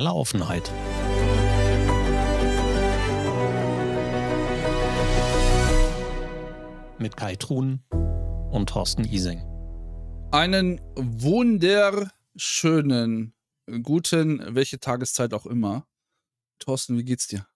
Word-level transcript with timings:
totale 0.00 0.14
Offenheit. 0.14 0.72
Mit 6.98 7.16
Kai 7.16 7.36
Truhn 7.36 7.84
und 8.50 8.68
Thorsten 8.68 9.04
Ising. 9.04 9.40
Einen 10.32 10.80
wunderschönen, 10.96 13.34
guten, 13.82 14.42
welche 14.54 14.80
Tageszeit 14.80 15.32
auch 15.34 15.46
immer. 15.46 15.86
Thorsten, 16.58 16.98
wie 16.98 17.04
geht's 17.04 17.26
dir? 17.26 17.46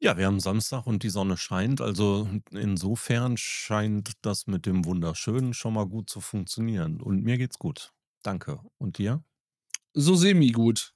Ja, 0.00 0.16
wir 0.18 0.26
haben 0.26 0.40
Samstag 0.40 0.86
und 0.86 1.02
die 1.02 1.08
Sonne 1.08 1.38
scheint. 1.38 1.80
Also 1.80 2.28
insofern 2.50 3.38
scheint 3.38 4.12
das 4.22 4.46
mit 4.46 4.66
dem 4.66 4.84
Wunderschönen 4.84 5.54
schon 5.54 5.72
mal 5.74 5.86
gut 5.86 6.10
zu 6.10 6.20
funktionieren. 6.20 7.00
Und 7.00 7.22
mir 7.22 7.38
geht's 7.38 7.58
gut. 7.58 7.92
Danke. 8.22 8.60
Und 8.78 8.98
dir? 8.98 9.22
So 9.94 10.16
semi-gut. 10.16 10.92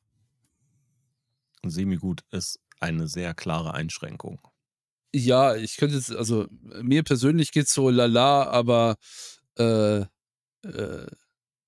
Semi-gut 1.64 2.22
ist 2.30 2.58
eine 2.80 3.08
sehr 3.08 3.34
klare 3.34 3.74
Einschränkung. 3.74 4.40
Ja, 5.14 5.54
ich 5.54 5.76
könnte 5.76 5.96
jetzt, 5.96 6.12
also 6.12 6.46
mir 6.82 7.02
persönlich 7.02 7.52
geht's 7.52 7.72
so 7.72 7.88
lala, 7.90 8.44
aber 8.48 8.96
äh, 9.56 10.00
äh, 10.64 11.06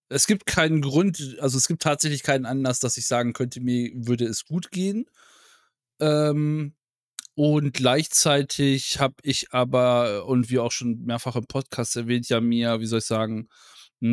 es 0.09 0.27
gibt 0.27 0.47
keinen 0.47 0.83
Grund, 0.83 1.37
also 1.41 1.57
es 1.57 1.69
gibt 1.69 1.83
tatsächlich 1.83 2.25
keinen 2.25 2.47
Anlass, 2.47 2.81
dass 2.81 2.97
ich 2.97 3.07
sagen 3.07 3.33
könnte, 3.33 3.61
mir 3.61 3.91
würde 3.95 4.27
es 4.27 4.45
gut 4.45 4.73
gehen. 4.73 5.07
Ähm, 6.01 6.75
und 7.37 7.73
gleichzeitig 7.73 8.99
habe 8.99 9.15
ich 9.23 9.53
aber, 9.53 10.27
und 10.27 10.51
wie 10.51 10.59
auch 10.59 10.73
schon 10.73 11.05
mehrfach 11.05 11.37
im 11.37 11.47
Podcast 11.47 11.97
erwähnt, 11.97 12.29
ja 12.29 12.41
mir, 12.41 12.81
wie 12.81 12.87
soll 12.87 12.99
ich 12.99 13.07
sagen, 13.07 13.49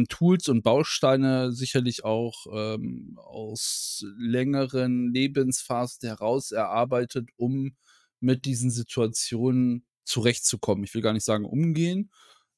Tools 0.09 0.49
und 0.49 0.63
Bausteine 0.63 1.51
sicherlich 1.51 2.03
auch 2.03 2.45
ähm, 2.51 3.17
aus 3.17 4.05
längeren 4.17 5.13
Lebensphasen 5.13 6.09
heraus 6.09 6.51
erarbeitet, 6.51 7.29
um 7.37 7.75
mit 8.19 8.45
diesen 8.45 8.69
Situationen 8.71 9.85
zurechtzukommen. 10.03 10.83
Ich 10.83 10.93
will 10.93 11.01
gar 11.01 11.13
nicht 11.13 11.25
sagen 11.25 11.45
umgehen, 11.45 12.11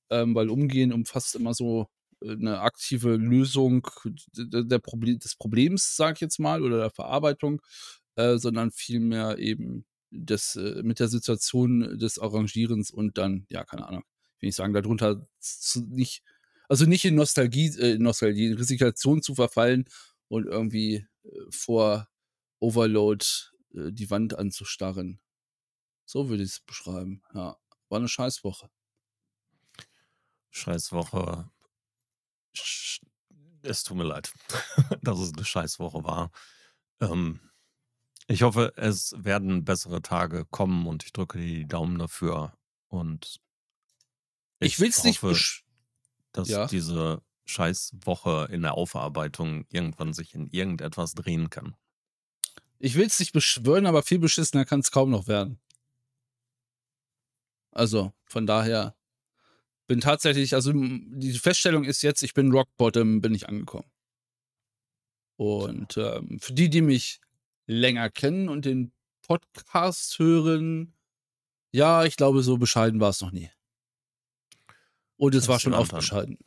ähm, 0.10 0.34
weil 0.36 0.50
umgehen 0.50 0.94
umfasst 0.94 1.36
immer 1.36 1.54
so 1.54 1.88
eine 2.22 2.56
äh, 2.56 2.58
aktive 2.58 3.16
Lösung 3.16 3.88
Proble 4.82 5.18
des 5.18 5.36
Problems, 5.36 5.96
sag 5.96 6.16
ich 6.16 6.22
jetzt 6.22 6.40
mal, 6.40 6.64
oder 6.64 6.78
der 6.78 6.90
Verarbeitung, 6.90 7.62
äh, 8.16 8.38
sondern 8.38 8.72
vielmehr 8.72 9.38
eben 9.38 9.86
das, 10.12 10.56
äh, 10.56 10.82
mit 10.84 11.00
der 11.00 11.08
Situation 11.08 11.98
des 12.00 12.20
Arrangierens 12.20 12.92
und 12.92 13.18
dann, 13.18 13.46
ja, 13.50 13.64
keine 13.64 13.88
Ahnung, 13.88 14.04
will 14.40 14.50
ich 14.50 14.56
sagen, 14.56 14.74
darunter 14.74 15.28
zu, 15.40 15.82
nicht, 15.88 16.24
also 16.70 16.86
nicht 16.86 17.04
in 17.04 17.16
Nostalgie, 17.16 17.68
äh, 17.80 17.98
Nostalgie, 17.98 18.48
in 18.48 18.58
Resignation 18.58 19.22
zu 19.22 19.36
verfallen 19.36 19.86
und 20.28 20.46
irgendwie 20.46 21.08
äh, 21.24 21.30
vor 21.50 22.08
Overload 22.60 23.26
äh, 23.74 23.92
die 23.92 24.10
Wand 24.10 24.38
anzustarren. 24.38 25.20
So 26.06 26.30
würde 26.30 26.44
ich 26.44 26.50
es 26.50 26.60
beschreiben. 26.62 27.24
Ja, 27.34 27.58
war 27.90 27.98
eine 27.98 28.08
Scheißwoche. 28.08 28.70
Scheißwoche. 30.52 31.50
Es 33.62 33.84
tut 33.84 33.98
mir 33.98 34.06
leid, 34.06 34.32
dass 35.02 35.20
es 35.20 35.34
eine 35.34 35.46
Scheißwoche 35.46 36.04
war. 36.04 36.32
Ähm, 37.02 37.40
ich 38.28 38.44
hoffe, 38.44 38.74
es 38.76 39.14
werden 39.18 39.66
bessere 39.66 40.04
Tage 40.04 40.46
kommen 40.46 40.86
und 40.86 41.04
ich 41.04 41.14
drücke 41.14 41.40
die 41.40 41.68
Daumen 41.68 41.98
dafür. 41.98 42.54
Und 42.90 43.40
ich, 44.60 44.74
ich 44.74 44.80
will 44.80 44.90
es 44.90 45.04
nicht, 45.04 45.24
dass 46.40 46.50
ja. 46.50 46.68
diese 46.68 47.22
Scheißwoche 47.46 48.48
in 48.52 48.62
der 48.62 48.76
Aufarbeitung 48.76 49.66
irgendwann 49.70 50.14
sich 50.14 50.34
in 50.34 50.48
irgendetwas 50.48 51.14
drehen 51.14 51.50
kann. 51.50 51.76
Ich 52.78 52.96
will 52.96 53.08
es 53.08 53.20
nicht 53.20 53.34
beschwören, 53.34 53.86
aber 53.86 54.04
viel 54.04 54.20
beschissener 54.20 54.66
kann 54.66 54.80
es 54.80 54.92
kaum 54.92 55.10
noch 55.10 55.28
werden. 55.28 55.60
Also, 57.72 58.14
von 58.26 58.46
daher 58.48 58.96
bin 59.88 60.02
tatsächlich, 60.02 60.54
also 60.54 60.72
die 60.74 61.34
Feststellung 61.34 61.84
ist 61.84 62.02
jetzt, 62.04 62.24
ich 62.24 62.34
bin 62.34 62.52
Rock 62.52 62.70
Bottom, 62.78 63.22
bin 63.22 63.36
ich 63.36 63.50
angekommen. 63.50 63.90
Und 65.36 65.98
ähm, 65.98 66.40
für 66.40 66.54
die, 66.54 66.70
die 66.70 66.82
mich 66.82 67.22
länger 67.66 68.10
kennen 68.10 68.50
und 68.50 68.66
den 68.66 68.92
Podcast 69.22 70.20
hören, 70.20 70.96
ja, 71.72 72.04
ich 72.04 72.18
glaube, 72.18 72.44
so 72.44 72.58
bescheiden 72.58 73.00
war 73.00 73.10
es 73.10 73.22
noch 73.22 73.32
nie. 73.32 73.50
Und 75.20 75.36
es 75.36 75.50
war 75.50 75.60
schon 75.60 75.74
bescheiden. 75.90 76.38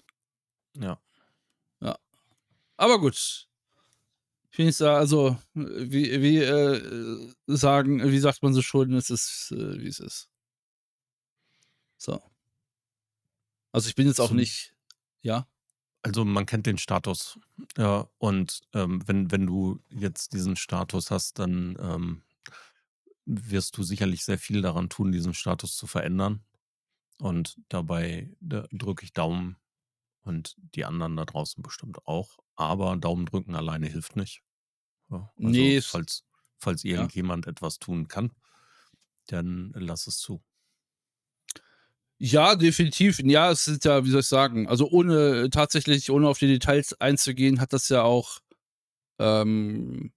Ja. 0.79 0.99
Ja. 1.81 1.99
Aber 2.79 2.99
gut. 2.99 3.47
Finde 4.49 4.71
ich 4.71 4.81
also, 4.81 5.37
wie, 5.53 6.23
wie 6.23 6.39
äh, 6.39 7.33
sagen, 7.47 8.03
wie 8.11 8.19
sagt 8.19 8.43
man 8.43 8.55
so 8.55 8.63
schon, 8.63 8.95
es 8.95 9.11
ist, 9.11 9.53
äh, 9.53 9.79
wie 9.79 9.89
es 9.89 10.01
ist. 10.01 10.31
So. 11.99 12.23
Also 13.73 13.91
ich 13.91 13.95
bin 13.95 14.07
jetzt 14.07 14.21
auch 14.21 14.31
so, 14.31 14.35
nicht, 14.35 14.75
ja. 15.21 15.47
Also 16.01 16.25
man 16.25 16.47
kennt 16.47 16.65
den 16.65 16.79
Status. 16.79 17.39
Ja, 17.77 18.09
und 18.17 18.63
ähm, 18.73 19.07
wenn, 19.07 19.31
wenn 19.31 19.47
du 19.47 19.81
jetzt 19.91 20.33
diesen 20.33 20.57
Status 20.57 21.11
hast, 21.11 21.39
dann 21.39 21.77
ähm, 21.79 22.23
wirst 23.27 23.77
du 23.77 23.83
sicherlich 23.83 24.25
sehr 24.25 24.39
viel 24.39 24.63
daran 24.63 24.89
tun, 24.89 25.13
diesen 25.13 25.35
Status 25.35 25.77
zu 25.77 25.87
verändern. 25.87 26.43
Und 27.19 27.57
dabei 27.69 28.35
drücke 28.41 29.05
ich 29.05 29.13
Daumen 29.13 29.57
und 30.23 30.57
die 30.75 30.85
anderen 30.85 31.17
da 31.17 31.25
draußen 31.25 31.63
bestimmt 31.63 32.07
auch. 32.07 32.39
Aber 32.57 32.97
Daumen 32.97 33.27
drücken 33.27 33.55
alleine 33.55 33.89
hilft 33.89 34.17
nicht. 34.17 34.43
Also 35.09 35.29
nee, 35.37 35.81
falls, 35.81 36.25
falls 36.59 36.85
irgendjemand 36.85 37.47
ja. 37.47 37.53
etwas 37.53 37.79
tun 37.79 38.09
kann, 38.09 38.33
dann 39.27 39.73
lass 39.77 40.07
es 40.07 40.19
zu. 40.19 40.43
Ja, 42.19 42.55
definitiv. 42.55 43.19
Ja, 43.19 43.51
es 43.51 43.67
ist 43.67 43.85
ja, 43.85 44.05
wie 44.05 44.11
soll 44.11 44.21
ich 44.21 44.27
sagen, 44.27 44.69
also 44.69 44.89
ohne 44.89 45.51
tatsächlich, 45.51 46.09
ohne 46.11 46.29
auf 46.29 46.39
die 46.39 46.47
Details 46.47 46.99
einzugehen, 47.01 47.61
hat 47.61 47.73
das 47.73 47.89
ja 47.89 48.03
auch 48.03 48.39
ähm, 49.19 50.13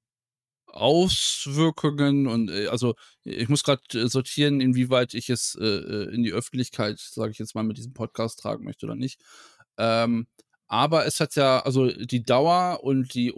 Auswirkungen 0.75 2.27
und 2.27 2.49
äh, 2.49 2.67
also 2.67 2.95
ich 3.23 3.49
muss 3.49 3.63
gerade 3.63 3.81
äh, 3.93 4.07
sortieren, 4.07 4.61
inwieweit 4.61 5.13
ich 5.13 5.29
es 5.29 5.55
äh, 5.59 5.65
äh, 5.65 6.13
in 6.13 6.23
die 6.23 6.33
Öffentlichkeit, 6.33 6.99
sage 6.99 7.31
ich 7.31 7.39
jetzt 7.39 7.55
mal, 7.55 7.63
mit 7.63 7.77
diesem 7.77 7.93
Podcast 7.93 8.39
tragen 8.39 8.65
möchte 8.65 8.85
oder 8.85 8.95
nicht. 8.95 9.21
Ähm, 9.77 10.27
aber 10.67 11.05
es 11.05 11.19
hat 11.19 11.35
ja, 11.35 11.59
also 11.59 11.87
die 11.91 12.23
Dauer 12.23 12.79
und 12.83 13.13
die 13.13 13.33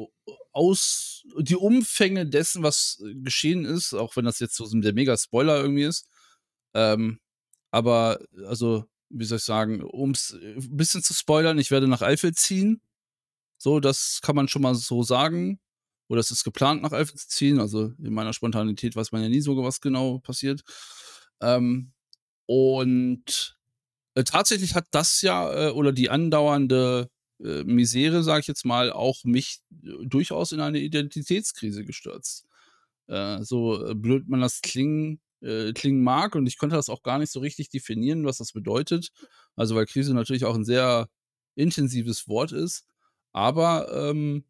Aus, 0.53 1.24
die 1.40 1.56
Umfänge 1.56 2.25
dessen, 2.25 2.64
was 2.64 3.03
geschehen 3.24 3.66
ist, 3.66 3.94
auch 3.94 4.16
wenn 4.16 4.25
das 4.25 4.40
jetzt 4.40 4.56
so 4.56 4.68
der 4.68 4.94
Mega-Spoiler 4.94 5.59
irgendwie 5.62 5.84
ist, 5.84 6.08
ähm, 6.74 7.19
aber, 7.72 8.19
also, 8.48 8.86
wie 9.09 9.25
soll 9.25 9.38
ich 9.38 9.44
sagen, 9.44 9.84
um 9.84 10.12
es 10.12 10.34
ein 10.34 10.78
bisschen 10.78 11.04
zu 11.04 11.14
spoilern, 11.14 11.59
ich 11.59 11.72
werde 11.72 11.88
nach 11.88 12.02
Eifel 12.02 12.34
ziehen. 12.34 12.81
So, 13.58 13.80
das 13.80 14.22
kann 14.22 14.36
man 14.36 14.48
schon 14.48 14.62
mal 14.62 14.75
so 14.75 15.04
sagen. 15.04 15.59
Oder 16.07 16.19
es 16.19 16.31
ist 16.31 16.44
geplant, 16.44 16.81
nach 16.81 16.94
Eifel 16.94 17.16
zu 17.16 17.28
ziehen. 17.28 17.59
Also 17.59 17.94
in 18.01 18.13
meiner 18.13 18.34
Spontanität 18.34 18.95
weiß 18.95 19.12
man 19.12 19.22
ja 19.22 19.29
nie 19.29 19.41
so, 19.41 19.62
was 19.63 19.81
genau 19.81 20.19
passiert. 20.19 20.63
Ähm, 21.41 21.91
und 22.45 23.57
äh, 24.16 24.23
tatsächlich 24.23 24.75
hat 24.75 24.88
das 24.91 25.22
ja, 25.22 25.68
äh, 25.68 25.72
oder 25.72 25.91
die 25.91 26.09
andauernde 26.09 27.09
äh, 27.44 27.63
Misere, 27.63 28.23
sage 28.23 28.41
ich 28.41 28.47
jetzt 28.47 28.66
mal, 28.66 28.91
auch 28.91 29.23
mich 29.23 29.59
äh, 29.84 30.06
durchaus 30.06 30.51
in 30.53 30.62
eine 30.62 30.79
Identitätskrise 30.79 31.84
gestürzt. 31.84 32.45
Äh, 33.07 33.44
so 33.44 33.94
blöd 33.95 34.28
man 34.28 34.41
das 34.41 34.62
klingen 34.62 35.19
äh, 35.41 35.72
klingen 35.74 36.03
mag 36.03 36.35
und 36.35 36.47
ich 36.47 36.57
konnte 36.57 36.75
das 36.75 36.89
auch 36.89 37.03
gar 37.03 37.19
nicht 37.19 37.31
so 37.31 37.39
richtig 37.39 37.69
definieren, 37.69 38.25
was 38.25 38.38
das 38.38 38.53
bedeutet. 38.53 39.12
Also 39.56 39.75
weil 39.75 39.85
Krise 39.85 40.13
natürlich 40.13 40.45
auch 40.45 40.56
ein 40.56 40.66
sehr 40.66 41.09
intensives 41.56 42.27
Wort 42.27 42.51
ist, 42.51 42.86
aber 43.33 44.09
ähm, 44.09 44.45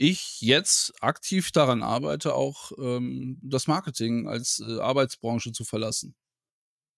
ich 0.00 0.40
jetzt 0.40 0.94
aktiv 1.02 1.52
daran 1.52 1.82
arbeite, 1.82 2.34
auch 2.34 2.72
ähm, 2.78 3.38
das 3.42 3.66
Marketing 3.66 4.28
als 4.28 4.62
äh, 4.66 4.80
Arbeitsbranche 4.80 5.52
zu 5.52 5.64
verlassen. 5.64 6.14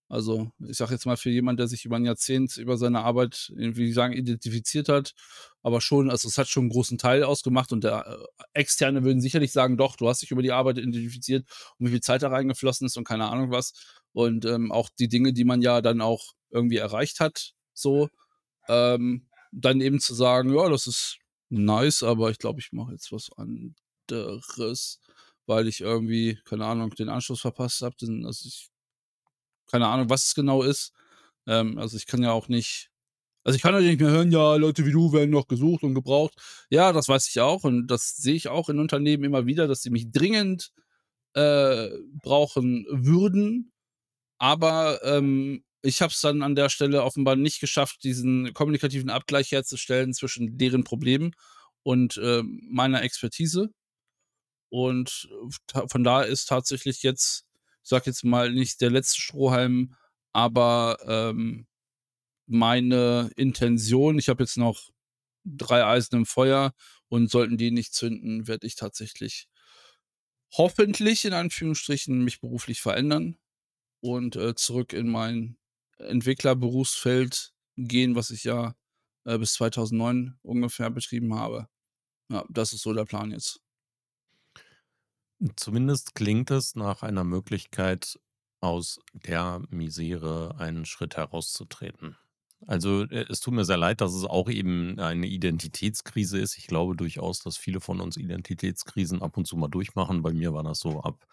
Also, 0.09 0.53
ich 0.69 0.77
sage 0.77 0.93
jetzt 0.93 1.07
mal 1.07 1.17
für 1.17 1.31
jemanden, 1.31 1.57
der 1.57 1.69
sich 1.69 1.85
über 1.85 1.97
ein 1.97 2.05
Jahrzehnt 2.05 2.57
über 2.59 2.77
seine 2.77 3.01
Arbeit, 3.01 3.51
irgendwie 3.57 3.93
sagen, 3.93 4.13
identifiziert 4.13 4.89
hat, 4.89 5.15
aber 5.63 5.81
schon, 5.81 6.11
also 6.11 6.29
es 6.29 6.39
hat 6.39 6.49
schon 6.49 6.65
einen 6.65 6.71
großen 6.71 6.99
Teil 6.99 7.25
ausgemacht 7.25 7.73
und 7.73 7.83
der 7.83 8.07
äh, 8.07 8.45
Externe 8.53 9.03
würden 9.05 9.21
sicherlich 9.21 9.53
sagen, 9.53 9.77
doch, 9.77 9.97
du 9.97 10.09
hast 10.09 10.23
dich 10.23 10.31
über 10.31 10.43
die 10.43 10.53
Arbeit 10.53 10.79
identifiziert 10.79 11.47
und 11.79 11.87
wie 11.87 11.91
viel 11.93 12.03
Zeit 12.03 12.23
da 12.23 12.29
reingeflossen 12.29 12.87
ist 12.87 12.97
und 12.97 13.05
keine 13.05 13.29
Ahnung 13.31 13.51
was. 13.51 13.73
Und 14.13 14.45
ähm, 14.45 14.71
auch 14.71 14.91
die 14.99 15.09
Dinge, 15.09 15.33
die 15.33 15.45
man 15.45 15.61
ja 15.63 15.81
dann 15.81 16.01
auch 16.03 16.35
irgendwie 16.51 16.77
erreicht 16.77 17.19
hat, 17.19 17.55
so, 17.75 18.11
ähm, 18.69 19.29
dann 19.51 19.81
eben 19.81 19.99
zu 19.99 20.15
sagen, 20.15 20.55
ja, 20.55 20.69
das 20.69 20.87
ist 20.87 21.19
nice, 21.53 22.03
aber 22.03 22.31
ich 22.31 22.39
glaube, 22.39 22.61
ich 22.61 22.73
mache 22.73 22.93
jetzt 22.93 23.13
was 23.13 23.31
anderes, 23.37 25.01
weil 25.47 25.69
ich 25.69 25.81
irgendwie, 25.81 26.39
keine 26.45 26.67
Ahnung, 26.67 26.91
den 26.91 27.09
Anschluss 27.09 27.41
verpasst 27.41 27.83
habe. 27.83 27.97
Also 28.27 28.49
ich 28.49 28.71
keine 29.71 29.87
Ahnung, 29.89 30.11
was 30.11 30.25
es 30.27 30.35
genau 30.35 30.63
ist. 30.63 30.93
Ähm, 31.47 31.79
also 31.79 31.97
ich 31.97 32.07
kann 32.07 32.23
ja 32.23 32.33
auch 32.33 32.49
nicht 32.49 32.91
Also, 33.45 33.57
ich 33.57 33.63
kann 33.63 33.75
halt 33.75 33.85
nicht 33.87 34.01
mehr 34.01 34.11
hören: 34.11 34.33
„Ja, 34.33 34.57
Leute 34.57 34.87
wie 34.87 34.93
du 34.93 35.13
werden 35.15 35.31
noch 35.31 35.49
gesucht 35.49 35.85
und 35.85 35.95
gebraucht.“ 35.95 36.35
Ja, 36.71 36.93
das 36.93 37.09
weiß 37.09 37.29
ich 37.31 37.41
auch 37.41 37.65
und 37.65 37.89
das 37.89 38.17
sehe 38.17 38.35
ich 38.37 38.49
auch 38.49 38.69
in 38.71 38.79
Unternehmen 38.81 39.25
immer 39.25 39.47
wieder, 39.47 39.69
dass 39.69 39.83
sie 39.83 39.91
mich 39.91 40.13
dringend, 40.13 40.73
äh, 41.35 41.91
brauchen 42.23 42.87
würden. 42.91 43.73
Aber, 44.39 45.01
ähm, 45.05 45.65
ich 45.83 46.03
habe 46.03 46.13
es 46.13 46.21
dann 46.21 46.43
an 46.43 46.55
der 46.55 46.69
Stelle 46.71 47.03
offenbar 47.05 47.37
nicht 47.37 47.61
geschafft, 47.61 48.05
diesen 48.05 48.55
kommunikativen 48.55 49.11
Abgleich 49.11 49.53
herzustellen 49.53 50.15
zwischen 50.15 50.59
deren 50.59 50.85
Problemen 50.85 51.35
und, 51.83 52.19
ähm, 52.23 52.63
meiner 52.71 53.03
Expertise. 53.03 53.71
Und 54.71 55.29
ta 55.67 55.87
von 55.89 56.03
daher 56.03 56.27
ist 56.29 56.47
tatsächlich 56.49 57.03
jetzt, 57.03 57.45
ich 57.83 57.89
sage 57.91 58.05
jetzt 58.07 58.25
mal, 58.25 58.51
nicht 58.53 58.81
der 58.81 58.91
letzte 58.91 59.21
Strohhalm, 59.21 59.95
aber, 60.33 60.97
ähm, 61.07 61.67
meine 62.47 63.31
Intention 63.37 64.19
ich 64.19 64.29
habe 64.29 64.43
jetzt 64.45 64.57
noch 64.59 64.91
3 65.45 65.85
Eisen 65.87 66.17
im 66.17 66.27
Feuer 66.27 66.75
und 67.09 67.31
sollten 67.31 67.59
die 67.59 67.71
nicht 67.73 67.95
zünden, 67.95 68.49
werde 68.49 68.67
ich 68.67 68.77
tatsächlich 68.77 69.47
hoffentlich 70.55 71.25
in 71.25 71.33
Anführungsstrichen 71.33 72.23
mich 72.25 72.41
beruflich 72.41 72.81
verändern 72.81 73.39
und, 74.01 74.37
äh, 74.37 74.55
zurück 74.57 74.93
in 74.93 75.09
mein 75.11 75.57
Entwicklerberufsfeld 76.09 77.53
gehen, 77.77 78.15
was 78.15 78.31
ich 78.31 78.45
ja, 78.45 78.75
äh, 79.25 79.39
bis 79.39 79.55
2009 79.55 80.39
ungefähr 80.43 80.91
betrieben 80.91 81.35
habe. 81.35 81.69
Ja, 82.31 82.45
das 82.49 82.73
ist 82.73 82.83
so 82.83 82.93
der 82.93 83.05
Plan 83.05 83.31
jetzt. 83.31 83.61
Zumindest 85.57 86.15
klingt 86.15 86.51
es 86.51 86.77
nach 86.77 87.03
einer 87.03 87.25
Möglichkeit, 87.25 88.19
aus 88.61 89.01
der 89.13 89.61
Misere 89.71 90.55
einen 90.59 90.85
Schritt 90.87 91.17
herauszutreten. 91.17 92.17
Also, 92.67 93.03
äh, 93.03 93.27
es 93.29 93.41
tut 93.41 93.55
mir 93.55 93.65
sehr 93.65 93.77
leid, 93.77 94.01
dass 94.01 94.15
es 94.15 94.25
auch 94.25 94.49
eben 94.49 94.99
eine 95.01 95.27
Identitätskrise 95.27 96.39
ist. 96.39 96.57
Ich 96.57 96.69
glaube 96.69 96.95
durchaus, 96.95 97.41
dass 97.41 97.57
viele 97.57 97.81
von 97.81 98.01
uns 98.01 98.17
Identitätskrisen 98.17 99.21
ab 99.21 99.37
und 99.37 99.47
zu 99.47 99.57
mal 99.57 99.69
durchmachen. 99.69 100.23
Bei 100.23 100.33
mir 100.33 100.53
war 100.53 100.63
das 100.63 100.79
so 100.79 101.01
ab, 101.01 101.27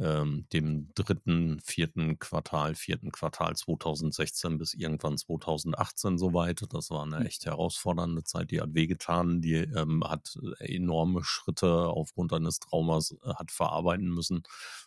ähm, 0.00 0.46
dem 0.52 0.90
3., 0.96 1.60
4. 1.64 2.18
Quartal 2.18 2.74
4. 2.74 3.12
Quartal 3.12 3.56
2016 3.56 4.58
bis 4.58 4.74
irgendwann 4.74 5.18
2018 5.18 6.18
so 6.18 6.34
weit. 6.34 6.62
Das 6.72 6.90
war 6.90 7.06
'ne 7.06 7.20
Hm. 7.20 7.26
echt 7.26 7.46
herausfordernde 7.46 8.24
Zeit, 8.24 8.50
die 8.52 8.60
hat 8.62 8.74
wehgetan, 8.74 9.42
die, 9.42 9.54
ähm, 9.56 10.04
hat 10.04 10.38
enorme 10.60 11.24
Schritte 11.24 11.88
aufgrund 11.88 12.32
eines 12.32 12.60
Traumas 12.60 13.12
äh, 13.24 13.34
hat 13.34 13.52
verarbeiten 13.52 14.08
müssen 14.10 14.42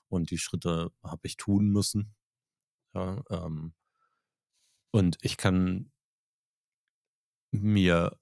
und 0.09 0.31
die 0.31 0.39
Schritte 0.39 0.91
habe 1.03 1.21
ich 1.27 1.37
tun 1.37 1.69
müssen. 1.69 2.15
Ja, 2.95 3.23
ähm 3.31 3.73
und 4.95 5.17
ich 5.21 5.37
kann 5.37 5.89
mir 7.53 8.17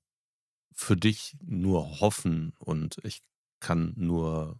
für 0.75 0.97
dich 0.97 1.37
nur 1.45 2.01
hoffen 2.01 2.53
und 2.59 2.99
ich 3.03 3.23
kann 3.61 3.93
nur 3.97 4.59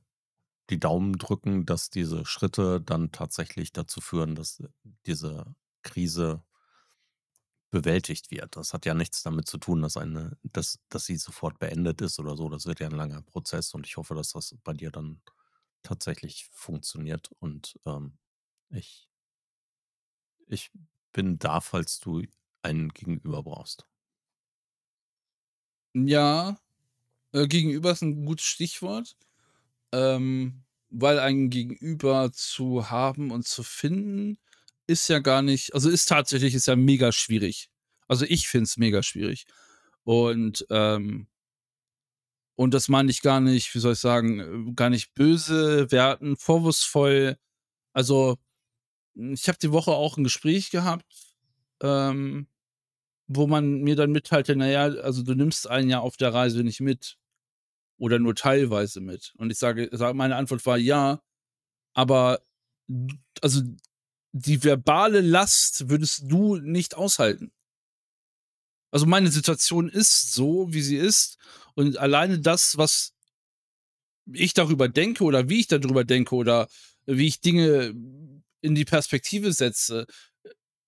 die 0.72 0.80
Daumen 0.80 1.14
drücken, 1.20 1.66
dass 1.68 1.92
diese 1.92 2.26
Schritte 2.26 2.82
dann 2.82 3.12
tatsächlich 3.14 3.74
dazu 3.74 4.02
führen, 4.02 4.36
dass 4.36 4.64
diese 5.06 5.56
Krise 5.84 6.44
bewältigt 7.74 8.32
wird. 8.32 8.58
Das 8.58 8.74
hat 8.74 8.86
ja 8.86 8.94
nichts 8.94 9.24
damit 9.24 9.48
zu 9.48 9.58
tun, 9.58 9.82
dass 9.82 9.96
eine 9.96 10.38
dass 10.44 10.80
dass 10.90 11.06
sie 11.06 11.16
sofort 11.16 11.58
beendet 11.58 12.02
ist 12.02 12.20
oder 12.20 12.36
so. 12.36 12.50
Das 12.50 12.66
wird 12.66 12.82
ja 12.82 12.88
'n 12.88 12.92
langer 12.96 13.22
Prozess 13.22 13.74
und 13.74 13.88
ich 13.88 13.96
hoffe, 13.96 14.14
dass 14.14 14.34
das 14.34 14.54
bei 14.66 14.74
dir 14.74 14.92
dann 14.92 15.22
tatsächlich 15.84 16.50
funktioniert 16.54 17.32
und, 17.40 17.80
ähm, 17.86 18.18
ich 18.72 19.06
ich 20.48 20.72
bin 21.14 21.40
da, 21.40 21.62
falls 21.62 22.00
du 22.00 22.24
ein 22.64 22.90
Gegenüber 22.90 23.44
brauchst. 23.44 23.88
Ja, 25.96 26.58
äh, 27.34 27.48
Gegenüber 27.48 27.92
ist 27.92 28.04
'n 28.04 28.26
gutes 28.26 28.46
Stichwort, 28.46 29.18
ähm, 29.94 30.64
weil 30.90 31.20
ein 31.20 31.50
Gegenüber 31.50 32.32
zu 32.34 32.90
haben 32.92 33.32
und 33.32 33.48
zu 33.48 33.64
finden 33.64 34.38
ist 34.88 35.08
ja 35.10 35.20
gar 35.20 35.42
nicht 35.44 35.74
also, 35.76 35.90
ist 35.90 36.08
tatsächlich 36.10 36.56
ist 36.56 36.68
ja 36.68 36.76
mega 36.78 37.12
schwierig. 37.12 37.70
Also, 38.08 38.26
ich 38.28 38.48
finde 38.50 38.66
es 38.66 38.78
mega 38.78 39.04
schwierig 39.04 39.46
und, 40.06 40.66
ähm 40.72 41.28
und 42.60 42.74
das 42.74 42.90
meine 42.90 43.10
ich 43.12 43.22
gar 43.22 43.40
nicht, 43.40 43.74
wie 43.76 43.80
soll 43.80 43.94
ich 43.94 44.00
sagen, 44.00 44.40
äh, 44.70 44.74
gar 44.74 44.90
nicht 44.90 45.14
böse, 45.14 45.90
wertend, 45.92 46.40
vorwurfsvoll. 46.40 47.38
Also, 47.94 48.38
ich 49.16 49.48
habe 49.50 49.60
die 49.62 49.72
Woche 49.72 49.92
auch 49.92 50.18
'n 50.18 50.26
Gespräch 50.26 50.72
gehabt, 50.72 51.06
ähm, 51.84 52.48
wo 53.28 53.48
man 53.48 53.82
mir 53.84 53.96
dann 53.98 54.12
mitteilte: 54.14 54.56
„Na 54.58 54.70
ja, 54.70 54.84
also, 54.86 55.24
du 55.24 55.36
nimmst 55.36 55.70
einen 55.70 55.90
ja 55.92 56.00
auf 56.02 56.18
der 56.18 56.34
Reise 56.34 56.64
nicht 56.64 56.82
mit 56.82 57.18
oder 58.02 58.20
nur 58.20 58.36
teilweise 58.36 59.02
mit.“ 59.02 59.34
Und 59.38 59.52
ich 59.52 59.60
sage 59.60 59.90
meine 60.16 60.36
Antwort 60.38 60.66
war: 60.66 60.78
„Ja, 60.78 61.22
aber 61.96 62.42
also, 63.42 63.62
die 64.34 64.64
verbale 64.64 65.22
Last 65.22 65.90
würdest 65.90 66.24
du 66.28 66.58
nicht 66.58 66.96
aushalten.“ 66.96 67.52
Also, 68.94 69.06
meine 69.06 69.32
Situation 69.32 69.88
ist 69.90 70.34
so, 70.34 70.68
wie 70.74 70.82
sie 70.82 70.98
ist 70.98 71.38
und 71.76 71.98
alleine 71.98 72.40
das, 72.40 72.78
was 72.78 73.12
ich 74.34 74.54
darüber 74.54 74.88
denke 74.90 75.24
oder 75.24 75.50
wie 75.50 75.60
ich 75.62 75.68
da 75.68 75.78
drüber 75.78 76.04
denke 76.04 76.36
oder 76.36 76.68
wie 77.06 77.28
ich 77.28 77.42
Dinge 77.42 77.94
in 78.62 78.76
die 78.76 78.86
Perspektive 78.86 79.54
setze, 79.54 80.06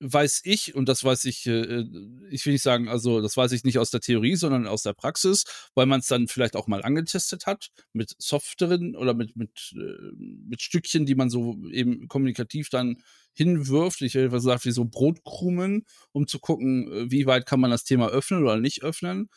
weiß 0.04 0.42
ich 0.46 0.76
und 0.76 0.90
das 0.90 1.04
weiß 1.04 1.26
ich, 1.26 1.46
äh, 1.48 1.52
äh 1.62 1.86
ich 2.30 2.46
will 2.46 2.54
nicht 2.54 2.64
sagen 2.64 2.90
also, 2.90 3.22
das 3.22 3.38
weiß 3.38 3.52
ich 3.54 3.64
nicht 3.64 3.80
aus 3.80 3.92
der 3.92 4.02
Theorie, 4.02 4.36
sondern 4.36 4.68
aus 4.68 4.84
der 4.84 4.94
Praxis, 4.94 5.46
weil 5.76 5.86
man's 5.86 6.08
dann 6.08 6.28
vielleicht 6.28 6.56
auch 6.56 6.68
mal 6.68 6.84
angetestet 6.84 7.46
hat 7.48 7.70
mit 7.94 8.14
softeren 8.20 8.96
oder 8.96 9.14
mit 9.14 9.36
mit, 9.38 9.74
äh 9.76 10.12
mit 10.50 10.62
Stückchen, 10.62 11.06
die 11.06 11.16
man 11.16 11.30
so 11.30 11.58
eben 11.72 12.08
kommunikativ 12.08 12.70
dann 12.70 12.98
hinwirft. 13.34 14.02
Ich 14.02 14.14
hätte 14.16 14.30
gesagt, 14.30 14.66
wie 14.66 14.72
so 14.72 14.86
Brotkrumen, 14.86 15.86
um 16.12 16.28
zu 16.28 16.40
gucken, 16.40 17.10
wie 17.12 17.26
weit 17.26 17.46
kann 17.46 17.60
man 17.60 17.72
das 17.72 17.84
Thema 17.86 18.10
öffnen 18.10 18.44
oder 18.44 18.58
nicht 18.60 18.84
öffnen, 18.84 19.30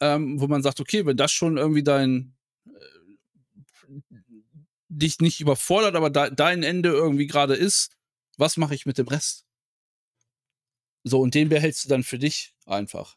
ähm, 0.00 0.40
wo 0.40 0.48
man 0.48 0.62
sagt: 0.62 0.80
„Okay, 0.80 1.06
wenn 1.06 1.16
das 1.16 1.32
schon 1.32 1.58
irgendwie 1.58 1.82
dein 1.84 2.34
dich 4.88 5.20
nicht 5.20 5.40
überfordert, 5.40 5.94
aber 5.96 6.10
dei 6.10 6.30
dein 6.30 6.62
Ende 6.62 6.90
irgendwie 6.90 7.26
grade 7.26 7.54
ist, 7.54 7.90
was 8.38 8.56
mache 8.56 8.74
ich 8.74 8.86
mit 8.86 8.98
dem 8.98 9.08
Rest?“ 9.08 9.44
So, 11.04 11.20
und 11.20 11.34
den 11.34 11.48
behältst 11.48 11.84
du 11.84 11.88
dann 11.88 12.02
für 12.04 12.18
dich 12.18 12.54
einfach. 12.66 13.16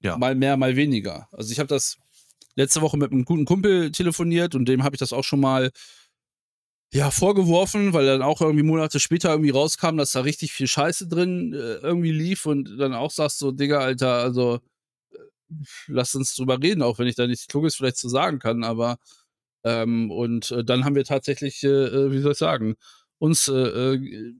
Ja. 0.00 0.16
Mal 0.16 0.34
mehr, 0.34 0.56
mal 0.56 0.76
weniger. 0.76 1.28
Also, 1.32 1.52
ich 1.52 1.58
habe 1.58 1.68
das 1.68 1.96
letzte 2.56 2.80
Woche 2.82 2.96
mit 2.96 3.12
'nem 3.12 3.24
guten 3.24 3.44
Kumpel 3.44 3.92
telefoniert 3.92 4.54
und 4.54 4.66
dem 4.68 4.82
habe 4.84 4.96
ich 4.96 5.00
das 5.00 5.12
auch 5.12 5.24
schon 5.24 5.40
mal 5.40 5.70
ja, 6.92 7.10
vorgeworfen, 7.10 7.92
weil 7.92 8.06
dann 8.06 8.22
auch 8.22 8.40
irgendwie 8.40 8.62
Monate 8.62 9.00
später 9.00 9.30
irgendwie 9.30 9.50
rauskam, 9.50 9.96
dass 9.96 10.12
da 10.12 10.20
richtig 10.20 10.52
viel 10.52 10.68
Scheiße 10.68 11.08
drin, 11.08 11.52
äh, 11.52 11.56
irgendwie 11.82 12.12
lief 12.12 12.46
und 12.46 12.76
dann 12.78 12.94
auch 12.94 13.10
sagst 13.10 13.38
so: 13.38 13.50
„Digga, 13.52 13.80
Alter, 13.80 14.18
also, 14.18 14.56
äh, 14.56 14.60
lass 15.88 16.14
uns 16.14 16.34
drüber 16.36 16.60
reden“, 16.62 16.82
auch 16.82 16.98
wenn 16.98 17.06
ich 17.08 17.14
da 17.16 17.26
nichts 17.26 17.46
Kluges 17.48 17.76
vielleicht 17.76 17.96
zu 17.98 18.08
sagen 18.08 18.38
kann, 18.38 18.64
aber 18.64 18.98
ähm, 19.64 20.10
und, 20.12 20.50
äh, 20.52 20.64
dann 20.64 20.84
haben 20.84 20.94
wir 20.96 21.04
tatsächlich, 21.04 21.62
äh, 21.64 21.68
äh, 21.68 22.12
wie 22.12 22.20
soll 22.20 22.32
ich 22.32 22.38
sagen, 22.38 22.76
uns, 23.18 23.48
äh, 23.48 23.54
äh 23.54 24.34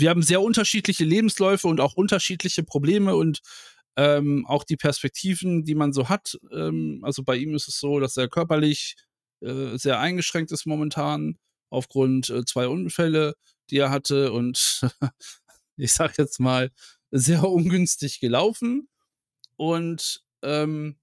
wir 0.00 0.10
haben 0.10 0.22
sehr 0.22 0.42
unterschiedliche 0.42 1.04
Lebensläufe 1.04 1.68
und 1.68 1.80
auch 1.80 1.94
unterschiedliche 1.94 2.62
Probleme 2.64 3.16
und, 3.16 3.40
ähm, 3.96 4.46
auch 4.46 4.64
die 4.64 4.76
Perspektiven, 4.76 5.64
die 5.64 5.74
man 5.74 5.92
so 5.92 6.08
hat. 6.08 6.38
Ähm, 6.52 7.00
also, 7.02 7.22
bei 7.24 7.36
ihm 7.36 7.54
ist 7.54 7.68
es 7.68 7.78
so, 7.80 8.00
dass 8.00 8.16
er 8.16 8.28
körperlich, 8.28 8.96
äh, 9.40 9.76
sehr 9.78 10.00
eingeschränkt 10.00 10.52
ist 10.52 10.66
momentan 10.66 11.38
aufgrund, 11.70 12.30
äh, 12.30 12.44
2 12.44 12.68
Unfälle, 12.68 13.34
die 13.70 13.78
er 13.78 13.90
hatte 13.90 14.32
und 14.32 14.80
ich 15.76 15.92
sage 15.94 16.14
jetzt 16.18 16.40
mal, 16.40 16.70
sehr 17.12 17.44
ungünstig 17.48 18.20
gelaufen. 18.20 18.88
Und, 19.56 20.22
ähm, 20.42 20.96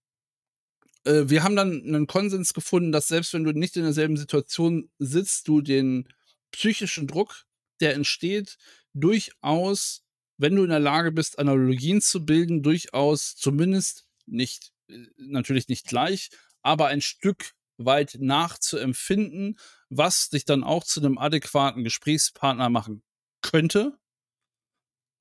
äh, 1.06 1.24
wir 1.30 1.44
haben 1.44 1.56
dann 1.56 1.82
'nen 1.84 2.08
Konsens 2.08 2.54
gefunden, 2.54 2.92
dass 2.92 3.08
selbst 3.08 3.34
wenn 3.34 3.44
du 3.44 3.52
nicht 3.54 3.78
in 3.78 3.84
derselben 3.84 4.18
Situation 4.18 4.90
sitzt, 5.00 5.48
du 5.48 5.62
den 5.62 6.08
psychischen 6.52 7.08
Druck, 7.08 7.46
der 7.82 7.94
entsteht, 7.96 8.58
durchaus, 8.94 10.03
wenn 10.38 10.55
du 10.55 10.63
in 10.63 10.70
der 10.70 10.79
Lage 10.79 11.12
bist, 11.12 11.39
Analogien 11.39 12.01
zu 12.01 12.25
bilden, 12.25 12.63
durchaus 12.63 13.36
zumindest 13.36 14.05
nicht 14.25 14.72
äh, 14.89 14.98
natürlich 15.17 15.67
nicht 15.67 15.88
gleich, 15.88 16.29
aber 16.62 16.88
ein 16.88 17.01
Stück 17.01 17.53
weit 17.77 18.17
nachzuempfinden, 18.20 19.58
was 19.89 20.29
dich 20.29 20.46
dann 20.46 20.63
auch 20.63 20.84
zu 20.86 21.01
'nem 21.01 21.17
adäquaten 21.17 21.84
Gesprächspartner 21.84 22.70
machen 22.70 23.03
könnte. 23.41 23.98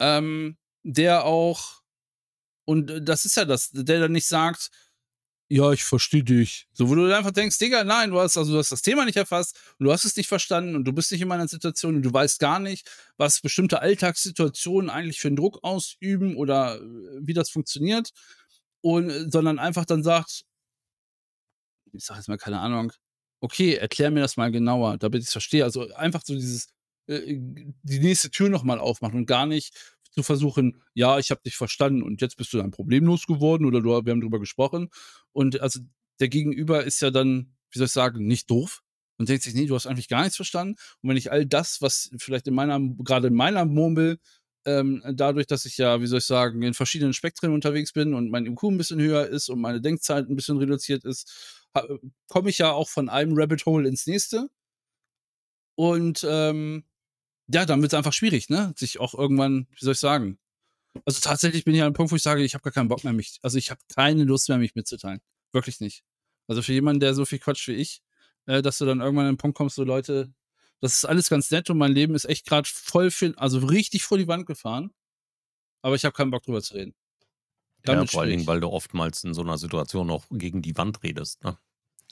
Ähm, 0.01 0.57
der 0.83 1.25
auch 1.25 1.83
und 2.67 3.09
das 3.09 3.25
ist 3.27 3.37
ja 3.37 3.45
das, 3.45 3.71
der 3.73 4.01
dann 4.01 4.13
nicht 4.13 4.27
sagt 4.29 4.71
ja, 5.49 5.73
ich 5.73 5.85
verstehe 5.85 6.25
dich. 6.25 6.67
So, 6.73 6.89
wo 6.89 6.95
du 6.95 7.15
einfach 7.15 7.31
denkst, 7.31 7.59
Digga, 7.59 7.85
nein, 7.85 8.11
du 8.11 8.19
hast, 8.19 8.37
also 8.37 8.53
du 8.53 8.59
hast 8.59 8.73
das 8.73 8.83
Thema 8.83 9.05
nicht 9.05 9.17
erfasst 9.17 9.59
und 9.79 9.85
du 9.85 9.93
hast 9.93 10.05
es 10.05 10.17
nicht 10.17 10.29
verstanden 10.29 10.75
und 10.75 10.85
du 10.85 10.93
bist 10.93 11.13
nicht 11.13 11.21
in 11.21 11.29
meiner 11.29 11.49
Situation 11.49 11.97
und 11.97 12.03
du 12.03 12.13
weißt 12.13 12.39
gar 12.41 12.59
nicht, 12.59 12.91
was 13.19 13.41
bestimmte 13.41 13.81
Alltagssituationen 13.81 14.89
eigentlich 14.91 15.21
für 15.21 15.29
einen 15.29 15.37
Druck 15.37 15.63
ausüben 15.63 16.37
oder 16.37 16.77
äh, 16.77 16.81
wie 17.21 17.35
das 17.35 17.51
funktioniert. 17.51 18.11
Und, 18.81 19.11
äh, 19.11 19.31
sondern 19.31 19.59
einfach 19.59 19.85
dann 19.85 20.03
sagt, 20.03 20.45
ich 21.93 22.05
sag 22.05 22.17
jetzt 22.17 22.29
mal, 22.29 22.39
keine 22.39 22.61
Ahnung, 22.61 22.93
okay, 23.41 23.75
erklär 23.75 24.11
mir 24.11 24.21
das 24.21 24.37
mal 24.37 24.51
genauer, 24.51 24.99
damit 24.99 25.21
ich 25.23 25.27
es 25.29 25.33
verstehe. 25.33 25.65
Also 25.65 25.93
einfach 25.95 26.23
so 26.25 26.35
dieses, 26.35 26.69
äh, 27.07 27.21
die 27.37 28.01
nächste 28.01 28.31
Tür 28.31 28.49
nochmal 28.49 28.79
aufmachen 28.79 29.19
und 29.21 29.27
gar 29.27 29.47
nicht 29.47 29.94
zu 30.15 30.23
versuchen, 30.23 30.83
ja, 30.95 31.19
ich 31.19 31.31
habe 31.31 31.43
dich 31.45 31.57
verstanden 31.57 32.03
und 32.03 32.21
jetzt 32.21 32.37
bist 32.37 32.53
du 32.53 32.59
dann 32.59 32.71
problemlos 32.71 33.27
geworden 33.27 33.67
oder 33.67 33.81
du, 33.81 33.91
wir 34.05 34.13
haben 34.13 34.21
drüber 34.21 34.41
gesprochen. 34.41 34.89
Und 35.33 35.61
also 35.61 35.81
der 36.21 36.29
Gegenüber 36.29 36.85
ist 36.85 37.01
ja 37.01 37.11
dann, 37.11 37.55
wie 37.71 37.79
soll 37.79 37.87
ich 37.87 37.93
sagen, 37.93 38.27
nicht 38.27 38.49
doof 38.51 38.83
und 39.19 39.29
denkt 39.29 39.43
sich, 39.43 39.55
nee, 39.55 39.67
du 39.67 39.75
hast 39.75 39.87
eigentlich 39.87 40.09
gar 40.09 40.23
nichts 40.23 40.37
verstanden. 40.37 40.77
Und 41.03 41.11
wenn 41.11 41.17
ich 41.17 41.33
all 41.33 41.47
das, 41.47 41.83
was 41.83 42.11
vielleicht 42.19 42.47
in 42.47 42.55
meiner, 42.55 42.81
gerade 42.81 43.29
in 43.29 43.35
meiner 43.35 43.65
Murmel, 43.65 44.19
ähm, 44.67 45.03
dadurch, 45.13 45.47
dass 45.47 45.67
ich 45.67 45.77
ja, 45.77 46.01
wie 46.01 46.07
soll 46.07 46.21
ich 46.21 46.25
sagen, 46.25 46.63
in 46.63 46.75
verschiedenen 46.75 47.13
Spektren 47.13 47.53
unterwegs 47.53 47.93
bin 47.93 48.15
und 48.15 48.31
mein 48.31 48.47
IQ 48.47 48.63
ein 48.65 48.79
bisschen 48.79 49.01
höher 49.01 49.27
ist 49.27 49.49
und 49.49 49.61
meine 49.61 49.81
Denkzeit 49.81 50.29
ein 50.29 50.37
bisschen 50.37 50.57
reduziert 50.59 51.05
ist, 51.05 51.65
komme 52.29 52.51
ich 52.51 52.59
ja 52.59 52.71
auch 52.73 52.89
von 52.89 53.09
einem 53.09 53.33
Rabbit 53.37 53.67
Hole 53.67 53.89
ins 53.89 54.07
nächste. 54.07 54.49
Und 55.77 56.25
ähm, 56.29 56.85
ja, 57.49 57.67
dann 57.67 57.83
wird 57.83 57.93
es 57.93 57.97
einfach 57.97 58.13
schwierig, 58.13 58.49
ne? 58.49 58.73
Sich 58.77 59.01
auch 59.01 59.15
irgendwann, 59.15 59.67
wie 59.71 59.85
soll 59.85 59.93
ich 59.93 59.99
sagen? 59.99 60.39
Also 61.05 61.21
tatsächlich 61.21 61.65
bin 61.65 61.75
ich 61.75 61.81
an 61.81 61.87
einem 61.87 61.95
Punkt, 61.95 62.13
wo 62.13 62.17
ich 62.17 62.23
sage, 62.23 62.43
ich 62.45 62.55
habe 62.55 62.63
gar 62.63 62.73
keinen 62.73 62.89
Bock 62.89 63.05
mehr, 63.05 63.13
mich, 63.13 63.39
also 63.43 63.59
ich 63.59 63.71
habe 63.71 63.81
keine 63.95 64.25
Lust 64.25 64.49
mehr, 64.49 64.59
mich 64.59 64.75
mitzuteilen. 64.75 65.21
Wirklich 65.53 65.81
nicht. 65.81 66.05
Also 66.47 66.63
für 66.63 66.73
jemanden, 66.73 67.01
der 67.01 67.15
so 67.15 67.25
viel 67.25 67.39
quatscht 67.39 67.69
wie 67.69 67.73
ich, 67.73 68.03
äh, 68.47 68.63
dass 68.63 68.79
du 68.79 68.85
dann 68.85 69.01
irgendwann 69.01 69.27
an 69.27 69.35
den 69.35 69.39
Punkt 69.39 69.57
kommst, 69.57 69.77
so 69.77 69.85
Leute, 69.85 70.33
das 70.81 70.95
ist 70.95 71.05
alles 71.05 71.29
ganz 71.29 71.51
nett 71.51 71.71
und 71.71 71.79
mein 71.79 71.93
Leben 71.93 72.15
ist 72.15 72.27
echt 72.27 72.47
gerade 72.47 72.69
voll 72.71 73.11
viel, 73.11 73.35
also 73.37 73.59
richtig 73.59 74.05
vor 74.05 74.19
die 74.19 74.29
Wand 74.29 74.47
gefahren. 74.47 74.93
Aber 75.83 75.97
ich 75.97 76.05
habe 76.05 76.15
keinen 76.15 76.31
Bock 76.31 76.45
drüber 76.45 76.63
zu 76.63 76.75
reden. 76.75 76.95
Damit 77.83 78.07
ja, 78.07 78.13
vor 78.13 78.23
allen 78.23 78.31
Dingen, 78.31 78.47
weil 78.47 78.61
du 78.61 78.69
oftmals 78.69 79.25
in 79.25 79.35
so 79.35 79.43
einer 79.43 79.59
Situation 79.59 80.11
auch 80.11 80.25
gegen 80.31 80.63
die 80.63 80.77
Wand 80.77 81.03
redest. 81.03 81.45
Ne? 81.45 81.59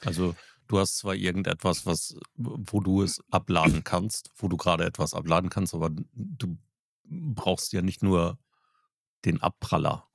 Also 0.02 0.34
du 0.69 0.78
hast 0.78 0.99
zwar 0.99 1.14
irgendetwas, 1.14 1.87
was, 1.87 2.16
wo 2.37 2.81
du 2.81 3.02
es 3.02 3.23
abladen 3.31 3.85
kannst, 3.85 4.31
wo 4.37 4.49
du 4.49 4.57
gerade 4.57 4.85
etwas 4.85 5.14
abladen 5.14 5.50
kannst, 5.50 5.75
aber 5.75 5.90
du 6.14 6.57
brauchst 7.04 7.73
ja 7.73 7.83
nicht 7.83 8.02
nur 8.02 8.38
den 9.25 9.40
Abpraller, 9.40 10.09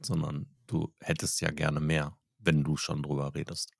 sondern 0.00 0.46
du 0.66 0.92
hättest 1.00 1.40
ja 1.40 1.50
gerne 1.50 1.80
mehr, 1.80 2.16
wenn 2.38 2.64
du 2.64 2.76
schon 2.76 3.02
drüber 3.02 3.34
redest. 3.34 3.72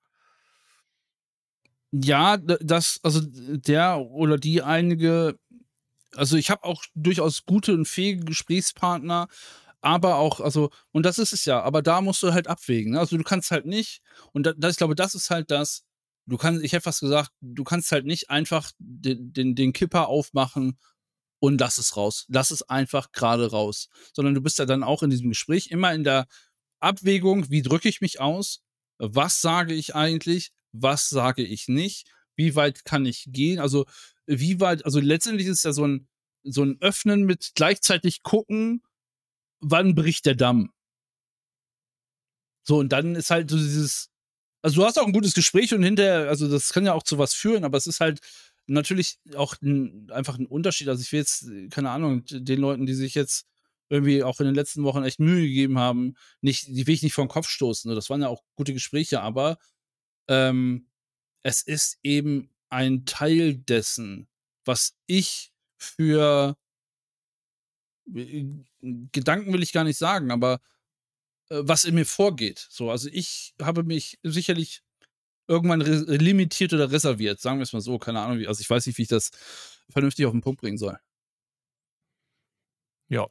Ja, 1.91 2.37
das, 2.37 2.99
also 3.03 3.19
der 3.21 3.99
oder 3.99 4.37
die 4.37 4.61
einige, 4.61 5.37
also 6.15 6.37
ich 6.37 6.49
habe 6.49 6.63
auch 6.63 6.83
durchaus 6.95 7.45
gute 7.45 7.73
und 7.73 7.85
fähige 7.85 8.23
Gesprächspartner, 8.23 9.27
aber 9.81 10.17
auch, 10.17 10.39
also, 10.39 10.69
und 10.91 11.05
das 11.05 11.17
ist 11.19 11.33
es 11.33 11.45
ja, 11.45 11.61
aber 11.61 11.81
da 11.81 12.01
musst 12.01 12.23
du 12.23 12.33
halt 12.33 12.47
abwägen. 12.47 12.93
Ne? 12.93 12.99
Also 12.99 13.17
du 13.17 13.23
kannst 13.23 13.51
halt 13.51 13.65
nicht, 13.65 14.01
und 14.31 14.45
da, 14.45 14.53
das, 14.55 14.73
ich 14.73 14.77
glaube, 14.77 14.95
das 14.95 15.15
ist 15.15 15.29
halt 15.29 15.51
das, 15.51 15.83
du 16.27 16.37
kannst, 16.37 16.63
ich 16.63 16.73
hätte 16.73 16.83
fast 16.83 17.01
gesagt, 17.01 17.31
du 17.41 17.63
kannst 17.63 17.91
halt 17.91 18.05
nicht 18.05 18.29
einfach 18.29 18.71
den, 18.79 19.33
den, 19.33 19.55
den 19.55 19.73
Kipper 19.73 20.07
aufmachen 20.07 20.79
und 21.39 21.59
lass 21.59 21.77
es 21.79 21.97
raus. 21.97 22.25
Lass 22.29 22.51
es 22.51 22.61
einfach 22.63 23.11
gerade 23.11 23.49
raus. 23.49 23.89
Sondern 24.13 24.35
du 24.35 24.41
bist 24.41 24.59
ja 24.59 24.65
dann 24.65 24.83
auch 24.83 25.03
in 25.03 25.09
diesem 25.09 25.29
Gespräch 25.29 25.71
immer 25.71 25.93
in 25.93 26.03
der 26.03 26.27
Abwägung, 26.79 27.49
wie 27.49 27.63
drücke 27.63 27.89
ich 27.89 28.01
mich 28.01 28.19
aus? 28.19 28.61
Was 28.99 29.41
sage 29.41 29.73
ich 29.73 29.95
eigentlich? 29.95 30.51
Was 30.71 31.09
sage 31.09 31.43
ich 31.43 31.67
nicht? 31.67 32.07
Wie 32.35 32.55
weit 32.55 32.85
kann 32.85 33.05
ich 33.05 33.25
gehen? 33.29 33.59
Also, 33.59 33.85
wie 34.27 34.59
weit, 34.59 34.85
also 34.85 34.99
letztendlich 34.99 35.47
ist 35.47 35.57
es 35.57 35.63
ja 35.63 35.73
so 35.73 35.85
ein, 35.85 36.07
so 36.43 36.63
ein 36.63 36.77
Öffnen 36.79 37.23
mit 37.23 37.51
gleichzeitig 37.55 38.23
gucken, 38.23 38.83
wann 39.61 39.95
bricht 39.95 40.25
der 40.25 40.35
Damm? 40.35 40.71
So, 42.63 42.77
und 42.77 42.89
dann 42.89 43.15
ist 43.15 43.31
halt 43.31 43.49
so 43.49 43.57
dieses, 43.57 44.09
also 44.61 44.81
du 44.81 44.85
hast 44.85 44.99
auch 44.99 45.05
ein 45.05 45.13
gutes 45.13 45.33
Gespräch 45.33 45.73
und 45.73 45.83
hinterher, 45.83 46.29
also 46.29 46.47
das 46.47 46.73
kann 46.73 46.85
ja 46.85 46.93
auch 46.93 47.03
zu 47.03 47.17
was 47.17 47.33
führen, 47.33 47.63
aber 47.63 47.77
es 47.77 47.87
ist 47.87 47.99
halt 47.99 48.19
natürlich 48.67 49.19
auch 49.35 49.55
ein, 49.61 50.09
einfach 50.11 50.37
ein 50.37 50.45
Unterschied. 50.45 50.87
Also 50.87 51.01
ich 51.01 51.11
will 51.11 51.19
jetzt, 51.19 51.45
keine 51.71 51.89
Ahnung, 51.89 52.23
den 52.25 52.59
Leuten, 52.59 52.85
die 52.85 52.93
sich 52.93 53.15
jetzt 53.15 53.45
irgendwie 53.89 54.23
auch 54.23 54.39
in 54.39 54.45
den 54.45 54.55
letzten 54.55 54.83
Wochen 54.83 55.03
echt 55.03 55.19
Mühe 55.19 55.47
gegeben 55.47 55.77
haben, 55.77 56.15
nicht, 56.41 56.67
die 56.67 56.87
will 56.87 56.93
ich 56.93 57.03
nicht 57.03 57.13
vor 57.13 57.25
den 57.25 57.29
Kopf 57.31 57.49
stoßen. 57.49 57.93
Das 57.93 58.09
waren 58.09 58.21
ja 58.21 58.29
auch 58.29 58.43
gute 58.55 58.73
Gespräche, 58.73 59.21
aber 59.21 59.57
ähm, 60.29 60.87
es 61.43 61.61
ist 61.63 61.99
eben 62.03 62.51
ein 62.69 63.05
Teil 63.05 63.55
dessen, 63.55 64.29
was 64.63 64.95
ich 65.07 65.51
für 65.77 66.55
Gedanken 68.11 69.53
will 69.53 69.63
ich 69.63 69.73
gar 69.73 69.83
nicht 69.83 69.97
sagen, 69.97 70.31
aber 70.31 70.59
äh, 71.49 71.61
was 71.63 71.83
in 71.83 71.95
mir 71.95 72.05
vorgeht. 72.05 72.67
So, 72.69 72.91
also 72.91 73.09
ich 73.11 73.53
habe 73.61 73.83
mich 73.83 74.19
sicherlich 74.23 74.83
irgendwann 75.47 75.81
limitiert 75.81 76.73
oder 76.73 76.91
reserviert, 76.91 77.39
sagen 77.41 77.59
wir 77.59 77.63
es 77.63 77.73
mal 77.73 77.81
so, 77.81 77.99
keine 77.99 78.21
Ahnung, 78.21 78.39
wie, 78.39 78.47
also 78.47 78.61
ich 78.61 78.69
weiß 78.69 78.85
nicht, 78.85 78.97
wie 78.97 79.03
ich 79.03 79.07
das 79.09 79.31
vernünftig 79.89 80.25
auf 80.25 80.31
den 80.31 80.41
Punkt 80.41 80.61
bringen 80.61 80.77
soll. 80.77 80.97
Ja. 83.09 83.27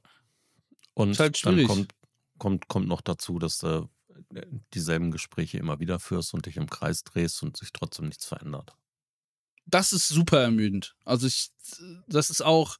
Und 0.92 1.18
halt 1.18 1.44
dann 1.46 1.66
kommt, 1.66 1.94
kommt, 2.38 2.68
kommt 2.68 2.88
noch 2.88 3.00
dazu, 3.00 3.38
dass 3.38 3.58
du 3.58 3.88
äh, 4.34 4.46
dieselben 4.74 5.10
Gespräche 5.10 5.56
immer 5.56 5.80
wieder 5.80 5.98
führst 5.98 6.34
und 6.34 6.44
dich 6.44 6.58
im 6.58 6.68
Kreis 6.68 7.04
drehst 7.04 7.42
und 7.42 7.56
sich 7.56 7.72
trotzdem 7.72 8.06
nichts 8.06 8.26
verändert. 8.26 8.74
Das 9.64 9.92
ist 9.92 10.08
super 10.08 10.42
ermüdend. 10.42 10.96
Also 11.04 11.26
ich, 11.26 11.50
das 12.06 12.28
ist 12.28 12.42
auch, 12.42 12.76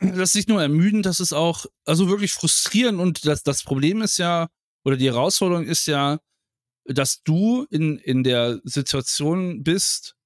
das 0.00 0.30
ist 0.30 0.34
nicht 0.34 0.48
nur 0.48 0.60
ermüdend, 0.60 1.06
das 1.06 1.20
ist 1.20 1.32
auch, 1.32 1.66
also 1.84 2.08
wirklich 2.08 2.32
frustrierend 2.32 3.00
und 3.00 3.26
das, 3.26 3.42
das 3.42 3.62
Problem 3.62 4.02
ist 4.02 4.18
ja, 4.18 4.48
oder 4.84 4.96
die 4.96 5.06
Herausforderung 5.06 5.64
ist 5.64 5.86
ja, 5.86 6.18
dass 6.84 7.22
du 7.22 7.66
in, 7.70 7.98
in 7.98 8.24
der 8.24 8.60
Situation 8.64 9.62
bist 9.62 10.16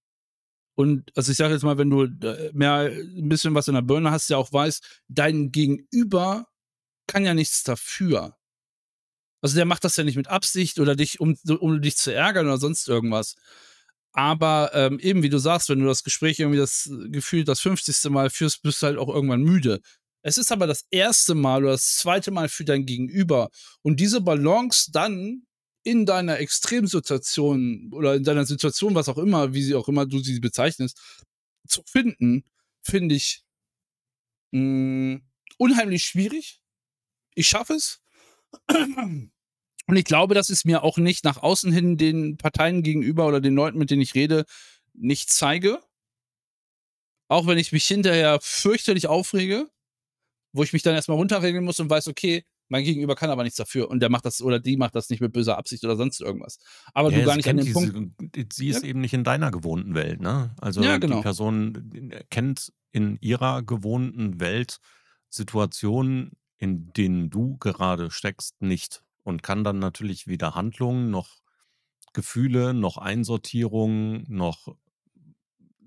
und, 0.74 1.10
also 1.16 1.32
ich 1.32 1.38
sage 1.38 1.54
jetzt 1.54 1.62
mal, 1.62 1.78
wenn 1.78 1.90
du 1.90 2.04
äh, 2.04 2.50
mehr, 2.52 2.90
ein 2.92 3.28
bisschen 3.28 3.54
was 3.54 3.68
in 3.68 3.74
der 3.74 3.82
Birne 3.82 4.10
hast, 4.10 4.28
ja 4.28 4.36
auch 4.36 4.52
weißt, 4.52 5.02
dein 5.08 5.50
Gegenüber 5.50 6.46
kann 7.06 7.24
ja 7.24 7.34
nichts 7.34 7.62
dafür. 7.62 8.36
Also 9.42 9.56
der 9.56 9.64
macht 9.64 9.84
das 9.84 9.96
ja 9.96 10.04
nicht 10.04 10.16
mit 10.16 10.28
Absicht 10.28 10.78
oder 10.78 10.96
dich, 10.96 11.20
um, 11.20 11.36
um 11.60 11.80
dich 11.80 11.96
zu 11.96 12.12
ärgern 12.12 12.46
oder 12.46 12.58
sonst 12.58 12.88
irgendwas. 12.88 13.36
Aber 14.16 14.70
ähm, 14.72 14.98
eben, 14.98 15.22
wie 15.22 15.28
du 15.28 15.36
sagst, 15.36 15.68
wenn 15.68 15.78
du 15.78 15.84
das 15.84 16.02
Gespräch 16.02 16.40
irgendwie 16.40 16.58
das 16.58 16.90
Gefühl 17.08 17.44
das 17.44 17.60
50. 17.60 18.10
Mal 18.10 18.30
führst, 18.30 18.62
bist 18.62 18.82
du 18.82 18.86
halt 18.86 18.98
auch 18.98 19.08
irgendwann 19.08 19.42
müde. 19.42 19.80
Es 20.22 20.38
ist 20.38 20.50
aber 20.50 20.66
das 20.66 20.86
erste 20.90 21.34
Mal 21.34 21.62
oder 21.62 21.72
das 21.72 21.96
zweite 21.96 22.30
Mal 22.30 22.48
für 22.48 22.64
dein 22.64 22.86
Gegenüber. 22.86 23.50
Und 23.82 24.00
diese 24.00 24.22
Balance 24.22 24.90
dann 24.90 25.42
in 25.84 26.06
deiner 26.06 26.38
Extremsituation 26.38 27.90
oder 27.92 28.14
in 28.14 28.24
deiner 28.24 28.46
Situation, 28.46 28.94
was 28.94 29.10
auch 29.10 29.18
immer, 29.18 29.52
wie 29.52 29.62
sie 29.62 29.74
auch 29.74 29.86
immer 29.86 30.06
du 30.06 30.18
sie 30.20 30.40
bezeichnest, 30.40 30.98
zu 31.68 31.82
finden, 31.86 32.44
finde 32.82 33.14
ich 33.14 33.44
mh, 34.52 35.16
mm, 35.16 35.22
unheimlich 35.58 36.04
schwierig. 36.04 36.62
Ich 37.34 37.48
schaffe 37.48 37.74
es. 37.74 38.00
Und 39.86 39.96
ich 39.96 40.04
glaube, 40.04 40.34
dass 40.34 40.50
es 40.50 40.64
mir 40.64 40.82
auch 40.82 40.98
nicht 40.98 41.24
nach 41.24 41.42
außen 41.42 41.72
hin 41.72 41.96
den 41.96 42.36
Parteien 42.36 42.82
gegenüber 42.82 43.26
oder 43.26 43.40
den 43.40 43.54
Leuten, 43.54 43.78
mit 43.78 43.90
denen 43.90 44.02
ich 44.02 44.14
rede, 44.14 44.44
nicht 44.94 45.30
zeige. 45.30 45.80
Auch 47.28 47.46
wenn 47.46 47.58
ich 47.58 47.72
mich 47.72 47.86
hinterher 47.86 48.38
fürchterlich 48.40 49.06
aufrege, 49.06 49.68
wo 50.52 50.62
ich 50.62 50.72
mich 50.72 50.82
dann 50.82 50.94
erstmal 50.94 51.18
runterregeln 51.18 51.64
muss 51.64 51.80
und 51.80 51.90
weiß, 51.90 52.08
okay, 52.08 52.44
mein 52.68 52.84
Gegenüber 52.84 53.14
kann 53.14 53.30
aber 53.30 53.44
nichts 53.44 53.58
dafür 53.58 53.88
und 53.90 54.00
der 54.00 54.10
macht 54.10 54.24
das 54.24 54.42
oder 54.42 54.58
die 54.58 54.76
macht 54.76 54.94
das 54.96 55.08
nicht 55.08 55.20
mit 55.20 55.32
böser 55.32 55.56
Absicht 55.56 55.84
oder 55.84 55.96
sonst 55.96 56.20
irgendwas. 56.20 56.58
Aber 56.94 57.12
ja, 57.12 57.18
du 57.18 57.24
gar 57.24 57.36
nicht 57.36 57.48
an 57.48 57.58
dem 57.58 57.72
Punkt. 57.72 58.52
Sie 58.52 58.68
ist 58.68 58.82
ja. 58.82 58.88
eben 58.88 59.00
nicht 59.00 59.14
in 59.14 59.22
deiner 59.22 59.50
gewohnten 59.50 59.94
Welt, 59.94 60.20
ne? 60.20 60.54
Also 60.60 60.82
ja, 60.82 60.98
genau. 60.98 61.16
die 61.16 61.22
Person 61.22 62.10
kennt 62.30 62.72
in 62.90 63.18
ihrer 63.20 63.62
gewohnten 63.62 64.40
Welt 64.40 64.78
Situationen, 65.28 66.32
in 66.58 66.92
denen 66.92 67.30
du 67.30 67.56
gerade 67.58 68.10
steckst, 68.10 68.60
nicht 68.60 69.02
und 69.26 69.42
kann 69.42 69.64
dann 69.64 69.80
natürlich 69.80 70.28
weder 70.28 70.54
Handlungen 70.54 71.10
noch 71.10 71.40
Gefühle, 72.12 72.72
noch 72.74 72.96
Einsortierungen, 72.96 74.24
noch 74.28 74.76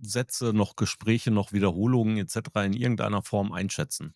Sätze, 0.01 0.53
noch 0.53 0.75
Gespräche, 0.75 1.31
noch 1.31 1.53
Wiederholungen 1.53 2.17
etc. 2.17 2.65
in 2.65 2.73
irgendeiner 2.73 3.23
Form 3.23 3.51
einschätzen 3.51 4.13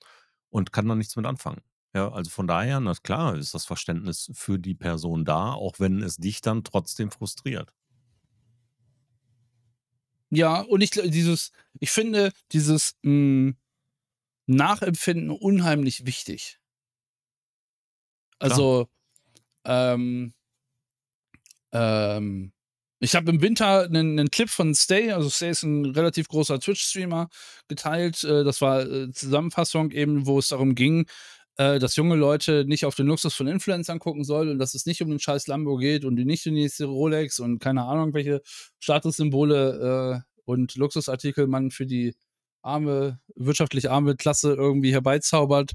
und 0.49 0.73
kann 0.73 0.87
dann 0.87 0.97
nichts 0.97 1.15
mit 1.15 1.25
anfangen. 1.25 1.61
Ja, 1.95 2.11
also 2.11 2.29
von 2.31 2.47
daher, 2.47 2.79
na 2.79 2.93
klar, 2.95 3.37
ist 3.37 3.53
das 3.53 3.65
Verständnis 3.65 4.29
für 4.33 4.59
die 4.59 4.75
Person 4.75 5.25
da, 5.25 5.53
auch 5.53 5.79
wenn 5.79 6.01
es 6.01 6.17
dich 6.17 6.41
dann 6.41 6.63
trotzdem 6.63 7.11
frustriert. 7.11 7.73
Ja, 10.31 10.61
und 10.61 10.81
ich 10.81 10.89
dieses, 10.91 11.51
ich 11.79 11.91
finde 11.91 12.31
dieses 12.51 12.95
mh, 13.03 13.09
hm, 13.11 13.57
Nachempfinden 14.47 15.29
unheimlich 15.29 16.05
wichtig. 16.05 16.59
Also, 18.39 18.89
Ähm, 19.65 20.33
ähm, 21.71 22.51
ich 22.99 23.15
habe 23.15 23.29
im 23.31 23.41
Winter 23.41 23.83
einen, 23.83 24.17
einen 24.17 24.31
Clip 24.31 24.49
von 24.49 24.73
Stay, 24.75 25.11
also 25.11 25.29
Stay 25.29 25.49
ist 25.49 25.63
ein 25.63 25.85
relativ 25.87 26.27
großer 26.29 26.59
Twitch-Streamer, 26.59 27.29
geteilt. 27.67 28.23
Äh, 28.23 28.43
das 28.43 28.61
war 28.61 28.81
äh, 28.89 29.11
Zusammenfassung 29.11 29.91
eben, 29.91 30.25
wo 30.25 30.39
es 30.39 30.49
darum 30.49 30.75
ging, 30.75 31.05
äh, 31.57 31.79
dass 31.79 31.95
junge 31.95 32.15
Leute 32.15 32.65
nicht 32.65 32.85
auf 32.85 32.95
den 32.95 33.07
Luxus 33.07 33.33
von 33.35 33.47
Influencern 33.47 33.99
gucken 33.99 34.23
sollen 34.23 34.49
und 34.49 34.59
dass 34.59 34.73
es 34.73 34.85
nicht 34.85 35.01
um 35.01 35.09
den 35.09 35.19
scheiß 35.19 35.47
Lambo 35.47 35.77
geht 35.77 36.05
und 36.05 36.15
die 36.15 36.25
nicht 36.25 36.47
um 36.47 36.55
die 36.55 36.61
nächste 36.61 36.85
Rolex 36.85 37.39
und 37.39 37.59
keine 37.59 37.83
Ahnung, 37.83 38.13
welche 38.13 38.41
Statussymbole 38.79 40.23
äh, 40.25 40.31
und 40.45 40.75
Luxusartikel 40.75 41.47
man 41.47 41.71
für 41.71 41.85
die 41.85 42.15
arme, 42.61 43.19
wirtschaftlich 43.35 43.91
arme 43.91 44.15
Klasse 44.15 44.53
irgendwie 44.53 44.93
herbeizaubert. 44.93 45.73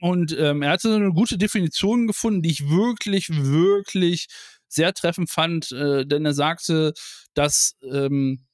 Und 0.00 0.36
ähm, 0.38 0.62
er 0.62 0.70
hatte 0.70 0.94
eine 0.94 1.12
gute 1.12 1.38
Definition 1.38 2.06
gefunden, 2.06 2.42
die 2.42 2.50
ich 2.50 2.68
wirklich, 2.68 3.28
wirklich 3.30 4.28
sehr 4.68 4.94
treffend 4.94 5.30
fand, 5.30 5.72
äh, 5.72 6.06
denn 6.06 6.24
er 6.24 6.34
sagte, 6.34 6.92
dass 7.34 7.76
ähm, 7.82 8.46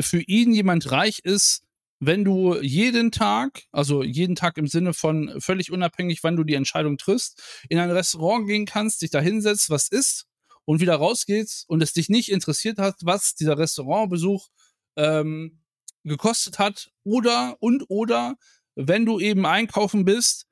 für 0.00 0.20
ihn 0.20 0.52
jemand 0.52 0.90
reich 0.90 1.20
ist, 1.20 1.62
wenn 2.00 2.24
du 2.24 2.56
jeden 2.60 3.10
Tag, 3.10 3.64
also 3.72 4.02
jeden 4.02 4.36
Tag 4.36 4.56
im 4.56 4.68
Sinne 4.68 4.92
von 4.92 5.40
völlig 5.40 5.72
unabhängig, 5.72 6.22
wann 6.22 6.36
du 6.36 6.44
die 6.44 6.54
Entscheidung 6.54 6.96
triffst, 6.96 7.42
in 7.68 7.78
ein 7.78 7.90
Restaurant 7.90 8.46
gehen 8.46 8.66
kannst, 8.66 9.02
dich 9.02 9.10
da 9.10 9.20
hinsetzt, 9.20 9.70
was 9.70 9.88
isst 9.88 10.26
und 10.64 10.80
wieder 10.80 10.96
rausgehst 10.96 11.68
und 11.68 11.82
es 11.82 11.92
dich 11.92 12.08
nicht 12.08 12.30
interessiert 12.30 12.78
hat, 12.78 12.96
was 13.02 13.34
dieser 13.34 13.58
Restaurantbesuch 13.58 14.48
ähm, 14.96 15.62
gekostet 16.04 16.58
hat 16.58 16.90
oder 17.02 17.56
und 17.60 17.84
oder 17.88 18.36
wenn 18.78 19.04
du 19.04 19.18
eben 19.18 19.44
einkaufen 19.44 20.04
bist 20.04 20.46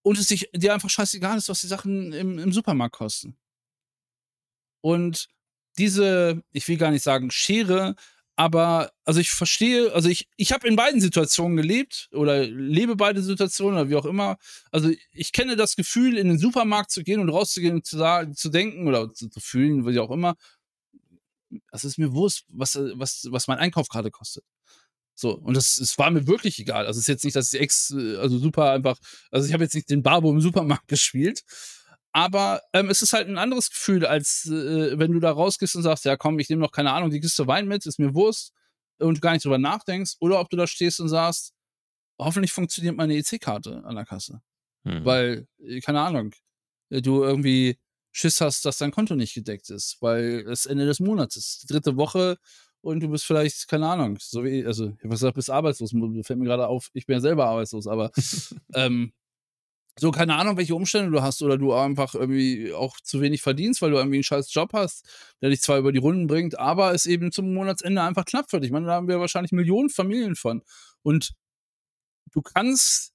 und 0.00 0.18
es 0.18 0.28
dich, 0.28 0.48
dir 0.54 0.72
einfach 0.72 0.88
scheißegal 0.88 1.36
ist, 1.36 1.50
was 1.50 1.60
die 1.60 1.66
Sachen 1.66 2.12
im, 2.12 2.38
im 2.38 2.52
Supermarkt 2.52 2.96
kosten. 2.96 3.36
Und 4.80 5.28
diese, 5.76 6.42
ich 6.52 6.66
will 6.68 6.78
gar 6.78 6.90
nicht 6.90 7.04
sagen 7.04 7.30
Schere, 7.30 7.96
aber 8.34 8.92
also 9.04 9.20
ich 9.20 9.30
verstehe, 9.30 9.92
also 9.92 10.08
ich, 10.08 10.26
ich 10.38 10.52
habe 10.52 10.66
in 10.66 10.74
beiden 10.74 11.02
Situationen 11.02 11.56
gelebt 11.56 12.08
oder 12.12 12.46
lebe 12.46 12.96
beide 12.96 13.22
Situationen 13.22 13.78
oder 13.78 13.90
wie 13.90 13.96
auch 13.96 14.06
immer. 14.06 14.38
Also 14.70 14.90
ich 15.12 15.32
kenne 15.32 15.54
das 15.54 15.76
Gefühl, 15.76 16.16
in 16.16 16.28
den 16.28 16.38
Supermarkt 16.38 16.90
zu 16.90 17.04
gehen 17.04 17.20
und 17.20 17.28
rauszugehen 17.28 17.74
und 17.74 17.86
zu, 17.86 17.98
zu 18.34 18.48
denken 18.48 18.88
oder 18.88 19.12
zu, 19.12 19.28
zu 19.28 19.40
fühlen, 19.40 19.86
wie 19.86 19.98
auch 19.98 20.10
immer, 20.10 20.36
es 21.72 21.84
ist 21.84 21.98
mir 21.98 22.14
wurscht, 22.14 22.46
was, 22.48 22.74
was, 22.94 23.28
was 23.30 23.48
mein 23.48 23.58
Einkauf 23.58 23.88
gerade 23.88 24.10
kostet. 24.10 24.44
So, 25.14 25.36
und 25.36 25.56
das, 25.56 25.76
das 25.76 25.98
war 25.98 26.10
mir 26.10 26.26
wirklich 26.26 26.58
egal. 26.58 26.86
Also 26.86 26.98
es 26.98 27.04
ist 27.04 27.08
jetzt 27.08 27.24
nicht, 27.24 27.36
dass 27.36 27.52
ich 27.52 27.60
ex, 27.60 27.94
also 28.18 28.38
super 28.38 28.70
einfach, 28.70 28.98
also 29.30 29.46
ich 29.46 29.52
habe 29.52 29.64
jetzt 29.64 29.74
nicht 29.74 29.90
den 29.90 30.02
Barbo 30.02 30.30
im 30.30 30.40
Supermarkt 30.40 30.88
gespielt, 30.88 31.42
aber 32.12 32.62
ähm, 32.72 32.90
es 32.90 33.02
ist 33.02 33.12
halt 33.12 33.28
ein 33.28 33.38
anderes 33.38 33.70
Gefühl, 33.70 34.04
als 34.04 34.46
äh, 34.46 34.98
wenn 34.98 35.12
du 35.12 35.20
da 35.20 35.30
rausgehst 35.30 35.76
und 35.76 35.82
sagst, 35.82 36.04
ja 36.04 36.16
komm, 36.16 36.38
ich 36.38 36.48
nehme 36.48 36.60
noch 36.60 36.72
keine 36.72 36.92
Ahnung, 36.92 37.10
die 37.10 37.20
Kiste 37.20 37.46
Wein 37.46 37.66
mit, 37.66 37.86
ist 37.86 37.98
mir 37.98 38.14
Wurst 38.14 38.52
und 38.98 39.16
du 39.16 39.20
gar 39.20 39.32
nicht 39.32 39.44
drüber 39.44 39.58
nachdenkst, 39.58 40.16
oder 40.20 40.40
ob 40.40 40.50
du 40.50 40.56
da 40.56 40.66
stehst 40.66 41.00
und 41.00 41.08
sagst, 41.08 41.54
hoffentlich 42.18 42.52
funktioniert 42.52 42.96
meine 42.96 43.16
EC-Karte 43.16 43.82
an 43.84 43.96
der 43.96 44.04
Kasse. 44.04 44.40
Mhm. 44.84 45.04
Weil, 45.04 45.46
äh, 45.58 45.80
keine 45.80 46.00
Ahnung, 46.00 46.34
äh, 46.90 47.02
du 47.02 47.22
irgendwie 47.22 47.78
Schiss 48.12 48.40
hast, 48.40 48.64
dass 48.64 48.78
dein 48.78 48.90
Konto 48.90 49.14
nicht 49.14 49.34
gedeckt 49.34 49.70
ist, 49.70 49.96
weil 50.00 50.46
es 50.48 50.66
Ende 50.66 50.84
des 50.84 51.00
Monats 51.00 51.36
ist, 51.36 51.62
die 51.62 51.66
dritte 51.66 51.96
Woche 51.96 52.36
und 52.82 53.00
du 53.00 53.08
bist 53.08 53.24
vielleicht, 53.24 53.68
keine 53.68 53.88
Ahnung, 53.88 54.18
so 54.20 54.44
wie, 54.44 54.66
also 54.66 54.88
ich 54.88 54.98
habe 54.98 55.08
gesagt, 55.08 55.34
bist 55.36 55.50
arbeitslos, 55.50 55.92
fällt 56.24 56.38
mir 56.38 56.44
gerade 56.44 56.66
auf, 56.66 56.90
ich 56.92 57.06
bin 57.06 57.14
ja 57.14 57.20
selber 57.20 57.46
arbeitslos, 57.46 57.86
aber 57.86 58.10
ähm, 58.74 59.12
so, 59.98 60.10
keine 60.10 60.36
Ahnung, 60.36 60.56
welche 60.56 60.74
Umstände 60.74 61.10
du 61.10 61.22
hast 61.22 61.42
oder 61.42 61.58
du 61.58 61.74
einfach 61.74 62.14
irgendwie 62.14 62.72
auch 62.72 62.98
zu 63.02 63.20
wenig 63.20 63.42
verdienst, 63.42 63.82
weil 63.82 63.90
du 63.90 63.98
irgendwie 63.98 64.16
einen 64.16 64.24
scheiß 64.24 64.52
Job 64.52 64.70
hast, 64.72 65.06
der 65.42 65.50
dich 65.50 65.60
zwar 65.60 65.78
über 65.78 65.92
die 65.92 65.98
Runden 65.98 66.26
bringt, 66.26 66.58
aber 66.58 66.94
es 66.94 67.06
eben 67.06 67.30
zum 67.30 67.52
Monatsende 67.52 68.02
einfach 68.02 68.24
knapp 68.24 68.50
für 68.50 68.58
dich. 68.58 68.68
Ich 68.68 68.72
meine, 68.72 68.86
da 68.86 68.94
haben 68.94 69.08
wir 69.08 69.20
wahrscheinlich 69.20 69.52
Millionen 69.52 69.90
Familien 69.90 70.34
von. 70.34 70.62
Und 71.02 71.34
du 72.32 72.40
kannst, 72.40 73.12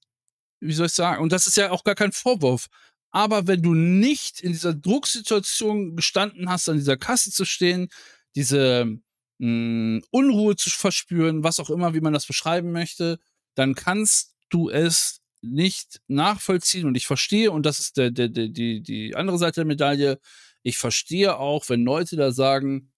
wie 0.59 0.73
soll 0.73 0.85
ich 0.85 0.93
sagen, 0.93 1.23
und 1.23 1.31
das 1.31 1.47
ist 1.47 1.57
ja 1.57 1.71
auch 1.71 1.83
gar 1.83 1.95
kein 1.95 2.11
Vorwurf, 2.11 2.67
aber 3.11 3.47
wenn 3.47 3.63
du 3.63 3.73
nicht 3.73 4.41
in 4.41 4.51
dieser 4.51 4.75
Drucksituation 4.75 5.95
gestanden 5.95 6.49
hast, 6.49 6.69
an 6.69 6.77
dieser 6.77 6.97
Kasse 6.97 7.31
zu 7.31 7.45
stehen, 7.45 7.89
diese 8.35 8.99
mh, 9.39 9.47
hm, 9.47 10.03
Unruhe 10.11 10.55
zu 10.55 10.69
verspüren, 10.69 11.43
was 11.43 11.59
auch 11.59 11.69
immer, 11.69 11.93
wie 11.93 12.01
man 12.01 12.13
das 12.13 12.25
beschreiben 12.25 12.71
möchte, 12.71 13.19
dann 13.55 13.75
kannst 13.75 14.35
du 14.49 14.69
es 14.69 15.21
nicht 15.41 16.01
nachvollziehen 16.07 16.87
und 16.87 16.95
ich 16.95 17.07
verstehe, 17.07 17.51
und 17.51 17.65
das 17.65 17.79
ist 17.79 17.97
der, 17.97 18.11
der, 18.11 18.29
der, 18.29 18.49
die, 18.49 18.81
die 18.81 19.15
andere 19.15 19.37
Seite 19.37 19.61
der 19.61 19.65
Medaille, 19.65 20.19
ich 20.63 20.77
verstehe 20.77 21.37
auch, 21.37 21.69
wenn 21.69 21.83
Leute 21.83 22.15
da 22.15 22.31
sagen, 22.31 22.91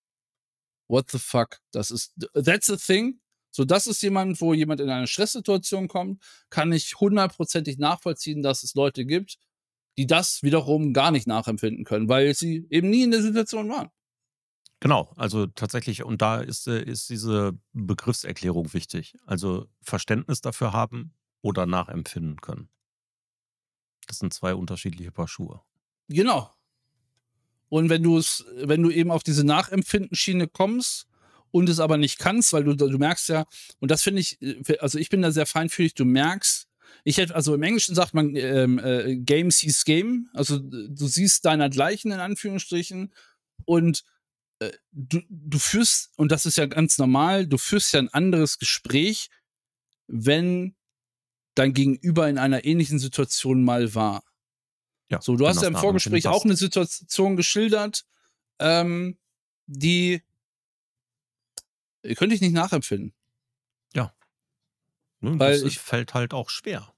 what 0.88 1.12
the 1.12 1.20
fuck, 1.20 1.60
das 1.72 1.92
ist, 1.92 2.14
that's 2.34 2.68
the 2.68 2.78
thing. 2.78 3.20
So, 3.52 3.66
das 3.66 3.88
ist 3.88 4.02
jemand, 4.04 4.40
wo 4.42 4.54
jemand 4.54 4.80
in 4.80 4.90
eine 4.90 5.08
Stresssituation 5.08 5.88
kommt, 5.88 6.22
kann 6.50 6.72
ich 6.72 7.00
hundertprozentig 7.00 7.78
nachvollziehen, 7.78 8.42
dass 8.42 8.64
es 8.64 8.76
Leute 8.76 9.06
gibt, 9.06 9.38
die 9.98 10.08
das 10.08 10.44
wiederum 10.44 10.94
gar 10.94 11.12
nicht 11.12 11.28
nachempfinden 11.28 11.84
können, 11.84 12.10
weil 12.10 12.34
sie 12.36 12.68
eben 12.70 12.90
nie 12.90 13.04
in 13.04 13.12
der 13.12 13.22
Situation 13.22 13.70
waren. 13.70 13.90
Genau, 14.80 15.12
also 15.18 15.46
tatsächlich, 15.46 16.04
und 16.04 16.22
da 16.22 16.40
ist, 16.40 16.68
äh, 16.68 16.82
ist 16.82 17.10
diese 17.10 17.54
Begriffserklärung 17.74 18.74
wichtig. 18.74 19.16
Also 19.26 19.68
Verständnis 19.82 20.42
dafür 20.42 20.72
haben, 20.72 21.14
oder 21.42 21.66
nachempfinden 21.66 22.42
können. 22.42 22.70
Das 24.08 24.20
sind 24.20 24.34
zwei 24.34 24.56
unterschiedliche 24.56 25.12
Paar 25.12 25.28
Schuhe. 25.28 25.62
Genau. 26.08 26.52
Und 27.70 27.90
wenn 27.90 28.02
du 28.02 28.18
es, 28.18 28.46
wenn 28.56 28.82
du 28.82 28.90
eben 28.90 29.12
auf 29.12 29.24
diese 29.24 29.46
Nachempfinden-Schiene 29.46 30.48
kommst 30.48 31.08
und 31.52 31.70
es 31.70 31.80
aber 31.80 31.98
nicht 31.98 32.18
kannst, 32.18 32.52
weil 32.52 32.64
du, 32.64 32.74
du 32.74 32.98
merkst 32.98 33.30
ja, 33.30 33.46
und 33.80 33.92
das 33.92 34.02
finde 34.02 34.22
ich, 34.22 34.42
äh, 34.42 34.78
also 34.80 34.98
ich 34.98 35.10
bin 35.10 35.22
da 35.22 35.32
sehr 35.32 35.46
feinfühlig, 35.46 35.94
du 35.94 36.06
merkst, 36.06 36.68
ich 37.04 37.18
hätte, 37.18 37.36
also 37.36 37.54
im 37.54 37.62
Englischen 37.62 37.94
sagt 37.94 38.16
man 38.16 38.36
ähm, 38.36 38.80
äh, 38.80 39.16
Game 39.18 39.52
sees 39.52 39.86
Game, 39.86 40.30
also 40.34 40.58
du 40.58 41.08
siehst 41.08 41.46
deinergleichen 41.46 42.12
in 42.12 42.20
Anführungsstrichen 42.20 43.14
und 43.66 44.04
äh, 44.60 44.72
du, 44.92 45.22
du 45.30 45.60
führst, 45.60 46.12
und 46.18 46.32
das 46.32 46.46
ist 46.46 46.58
ja 46.58 46.66
ganz 46.66 46.98
normal, 46.98 47.48
du 47.48 47.58
führst 47.58 47.94
ja 47.94 48.00
ein 48.00 48.10
anderes 48.10 48.60
Gespräch, 48.60 49.30
wenn 50.08 50.76
dein 51.56 51.74
Gegenüber 51.74 52.30
in 52.30 52.38
einer 52.38 52.66
ähnlichen 52.66 53.00
Situation 53.00 53.64
mal 53.64 53.96
war. 53.96 54.24
Ja, 55.10 55.22
so, 55.22 55.36
du 55.36 55.48
hast 55.48 55.62
ja 55.62 55.68
im 55.68 55.76
Vorgespräch 55.76 56.28
auch 56.28 56.46
eine 56.46 56.56
Situation 56.56 57.36
geschildert, 57.36 58.06
ähm, 58.60 59.18
die 59.66 60.22
könnte 62.16 62.36
ich 62.36 62.42
nicht 62.42 62.54
nachempfinden. 62.54 63.14
Ja. 63.94 64.14
Nun, 65.20 65.40
Weil 65.40 65.60
das 65.60 65.64
ich, 65.64 65.80
fällt 65.80 66.14
halt 66.14 66.34
auch 66.34 66.50
schwer. 66.50 66.94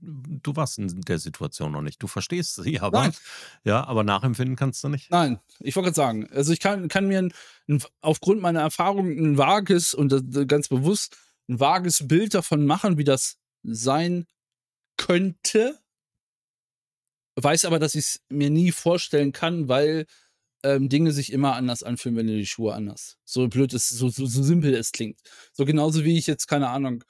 Du 0.00 0.56
warst 0.56 0.78
in 0.78 1.00
der 1.02 1.18
Situation 1.18 1.72
noch 1.72 1.82
nicht. 1.82 2.02
Du 2.02 2.06
verstehst 2.06 2.56
sie 2.56 2.80
aber. 2.80 3.02
Nein. 3.02 3.12
Ja, 3.64 3.84
aber 3.84 4.04
nachempfinden 4.04 4.56
kannst 4.56 4.82
du 4.84 4.88
nicht. 4.88 5.10
Nein, 5.10 5.40
ich 5.60 5.76
wollte 5.76 5.86
gerade 5.86 5.96
sagen, 5.96 6.28
also 6.32 6.52
ich 6.52 6.60
kann, 6.60 6.88
kann 6.88 7.06
mir 7.06 7.18
ein, 7.18 7.32
ein, 7.68 7.82
aufgrund 8.00 8.40
meiner 8.40 8.60
Erfahrung 8.60 9.10
ein 9.10 9.38
vages 9.38 9.94
und 9.94 10.12
das, 10.12 10.22
ganz 10.46 10.68
bewusst 10.68 11.16
ein 11.48 11.60
vages 11.60 12.06
Bild 12.06 12.34
davon 12.34 12.66
machen, 12.66 12.98
wie 12.98 13.04
das 13.04 13.38
sein 13.62 14.26
könnte, 14.96 15.78
weiß 17.36 17.64
aber, 17.64 17.78
dass 17.78 17.94
ich 17.94 18.04
es 18.04 18.20
mir 18.28 18.50
nie 18.50 18.72
vorstellen 18.72 19.32
kann, 19.32 19.68
weil 19.68 20.06
ähm, 20.62 20.88
Dinge 20.88 21.12
sich 21.12 21.32
immer 21.32 21.54
anders 21.54 21.82
anfühlen, 21.82 22.16
wenn 22.16 22.26
du 22.26 22.36
die 22.36 22.46
Schuhe 22.46 22.74
anders. 22.74 23.16
So 23.24 23.48
blöd 23.48 23.72
es, 23.72 23.88
so, 23.88 24.08
so, 24.08 24.26
so 24.26 24.42
simpel 24.42 24.74
es 24.74 24.92
klingt. 24.92 25.20
So 25.52 25.64
genauso 25.64 26.04
wie 26.04 26.18
ich 26.18 26.26
jetzt, 26.26 26.48
keine 26.48 26.68
Ahnung, 26.68 27.04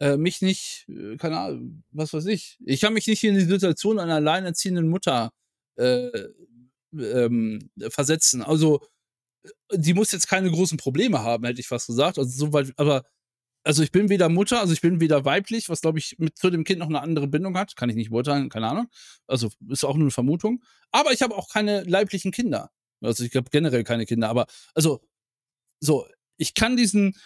äh, 0.00 0.16
mich 0.16 0.42
nicht, 0.42 0.86
äh, 0.88 1.16
keine 1.16 1.38
Ahnung, 1.38 1.84
was 1.90 2.12
weiß 2.12 2.26
ich. 2.26 2.58
Ich 2.64 2.80
kann 2.80 2.94
mich 2.94 3.06
nicht 3.06 3.24
in 3.24 3.34
die 3.34 3.44
Situation 3.44 3.98
einer 3.98 4.16
alleinerziehenden 4.16 4.88
Mutter 4.88 5.32
äh, 5.76 6.10
ähm, 6.92 7.70
versetzen. 7.88 8.42
Also, 8.42 8.80
äh, 9.44 9.78
die 9.78 9.94
muss 9.94 10.12
jetzt 10.12 10.28
keine 10.28 10.50
großen 10.50 10.78
Probleme 10.78 11.22
haben, 11.22 11.44
hätte 11.44 11.60
ich 11.60 11.68
fast 11.68 11.86
gesagt. 11.86 12.18
Also, 12.18 12.30
so 12.30 12.52
weit, 12.52 12.72
aber 12.76 13.04
also 13.64 13.82
ich 13.82 13.90
bin 13.90 14.08
weder 14.08 14.28
Mutter, 14.28 14.60
also 14.60 14.72
ich 14.72 14.80
bin 14.80 15.00
weder 15.00 15.24
weiblich, 15.24 15.68
was 15.68 15.80
glaube 15.80 15.98
ich 15.98 16.16
mit 16.18 16.38
zu 16.38 16.50
dem 16.50 16.62
Kind 16.62 16.78
noch 16.78 16.86
eine 16.86 17.00
andere 17.00 17.26
Bindung 17.26 17.58
hat, 17.58 17.74
kann 17.74 17.90
ich 17.90 17.96
nicht 17.96 18.10
beurteilen, 18.10 18.48
keine 18.48 18.68
Ahnung. 18.68 18.88
Also 19.26 19.50
ist 19.68 19.84
auch 19.84 19.94
nur 19.96 20.04
eine 20.04 20.12
Vermutung. 20.12 20.62
Aber 20.92 21.12
ich 21.12 21.20
habe 21.20 21.34
auch 21.34 21.48
keine 21.52 21.82
leiblichen 21.82 22.30
Kinder. 22.30 22.70
Also 23.00 23.24
ich 23.24 23.34
habe 23.34 23.50
generell 23.50 23.82
keine 23.82 24.06
Kinder, 24.06 24.28
aber 24.28 24.46
also 24.74 25.00
so, 25.80 26.06
ich 26.36 26.54
kann 26.54 26.76
diesen 26.76 27.16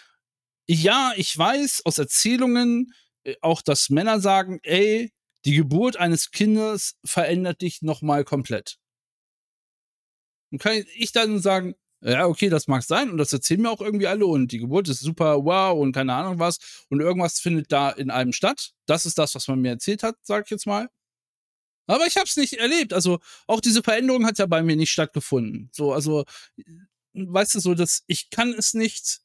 ja, 0.75 1.13
ich 1.15 1.37
weiß 1.37 1.85
aus 1.85 1.97
Erzählungen 1.97 2.93
äh, 3.23 3.35
auch, 3.41 3.61
dass 3.61 3.89
Männer 3.89 4.19
sagen, 4.19 4.59
ey, 4.63 5.11
die 5.45 5.55
Geburt 5.55 5.97
eines 5.97 6.31
Kindes 6.31 6.97
verändert 7.03 7.61
dich 7.61 7.81
nochmal 7.81 8.23
komplett. 8.23 8.77
Und 10.51 10.59
kann 10.59 10.83
ich 10.95 11.11
dann 11.11 11.39
sagen, 11.39 11.75
ja, 12.01 12.25
okay, 12.25 12.49
das 12.49 12.67
mag 12.67 12.83
sein 12.83 13.09
und 13.11 13.17
das 13.17 13.31
erzählen 13.31 13.61
mir 13.61 13.69
auch 13.69 13.81
irgendwie 13.81 14.07
alle 14.07 14.25
und 14.25 14.51
die 14.51 14.57
Geburt 14.57 14.89
ist 14.89 15.01
super 15.01 15.45
wow 15.45 15.79
und 15.79 15.91
keine 15.91 16.13
Ahnung 16.13 16.39
was 16.39 16.85
und 16.89 16.99
irgendwas 16.99 17.39
findet 17.39 17.71
da 17.71 17.91
in 17.91 18.09
einem 18.09 18.33
statt. 18.33 18.71
Das 18.87 19.05
ist 19.05 19.17
das, 19.17 19.35
was 19.35 19.47
man 19.47 19.61
mir 19.61 19.69
erzählt 19.69 20.03
hat, 20.03 20.15
sag 20.23 20.45
ich 20.45 20.51
jetzt 20.51 20.65
mal. 20.65 20.89
Aber 21.87 22.07
ich 22.07 22.15
habe 22.15 22.25
es 22.25 22.37
nicht 22.37 22.53
erlebt. 22.53 22.93
Also 22.93 23.19
auch 23.47 23.61
diese 23.61 23.83
Veränderung 23.83 24.25
hat 24.25 24.39
ja 24.39 24.45
bei 24.45 24.63
mir 24.63 24.75
nicht 24.75 24.91
stattgefunden. 24.91 25.69
So, 25.73 25.93
also 25.93 26.25
weißt 27.13 27.55
du 27.55 27.59
so, 27.59 27.75
dass 27.75 28.03
ich 28.07 28.29
kann 28.29 28.53
es 28.53 28.73
nicht 28.73 29.21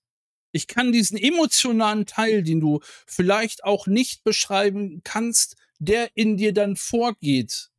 ich 0.52 0.66
kann 0.66 0.92
diesen 0.92 1.16
emotionalen 1.18 2.06
Teil, 2.06 2.42
den 2.42 2.60
du 2.60 2.80
vielleicht 3.06 3.64
auch 3.64 3.86
nicht 3.86 4.24
beschreiben 4.24 5.02
kannst, 5.04 5.56
der 5.78 6.16
in 6.16 6.36
dir 6.36 6.52
dann 6.54 6.76
vorgeht, 6.76 7.70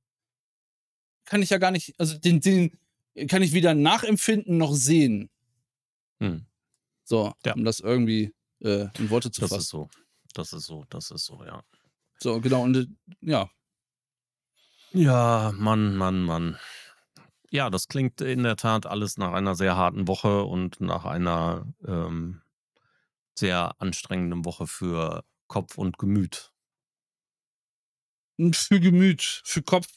kann 1.26 1.42
ich 1.42 1.50
ja 1.50 1.58
gar 1.58 1.72
nicht, 1.72 1.96
also 2.00 2.18
den, 2.18 2.40
den 2.42 2.78
kann 3.28 3.42
ich 3.42 3.52
weder 3.54 3.74
nachempfinden 3.74 4.58
noch 4.58 4.74
sehen. 4.74 5.30
Hm. 6.20 6.46
So, 7.04 7.34
Ja. 7.46 7.54
um 7.54 7.64
das 7.66 7.80
irgendwie 7.80 8.34
äh, 8.62 8.88
in 9.00 9.10
Worte 9.10 9.32
zu 9.32 9.42
Das 9.42 9.50
fassen. 9.50 9.62
ist 9.62 9.70
so. 9.70 9.90
Das 10.34 10.54
ist 10.54 10.66
so, 10.66 10.86
das 10.90 11.10
ist 11.10 11.26
so, 11.26 11.44
ja. 11.44 11.64
So, 12.20 12.40
genau, 12.42 12.64
und 12.64 12.76
äh, 12.78 12.86
ja. 13.22 13.50
Ja, 14.94 15.52
Mann, 15.56 15.96
Mann, 15.96 16.22
Mann. 16.24 16.58
Ja, 17.50 17.70
das 17.70 17.88
klingt 17.88 18.22
in 18.22 18.44
der 18.44 18.56
Tat 18.56 18.86
alles 18.86 19.18
nach 19.18 19.32
einer 19.34 19.56
sehr 19.56 19.76
harten 19.78 20.08
Woche 20.08 20.44
und 20.44 20.82
nach 20.82 21.06
einer 21.06 21.66
ähm, 21.88 22.42
sehr 23.38 23.74
anstrengenden 23.80 24.46
Woche 24.46 24.68
für 24.68 25.24
Kopf 25.48 25.78
und 25.78 25.98
Gemüt. 25.98 26.52
Und 28.38 28.56
Für 28.56 28.80
Gemüt, 28.80 29.42
für 29.46 29.62
Kopf 29.64 29.88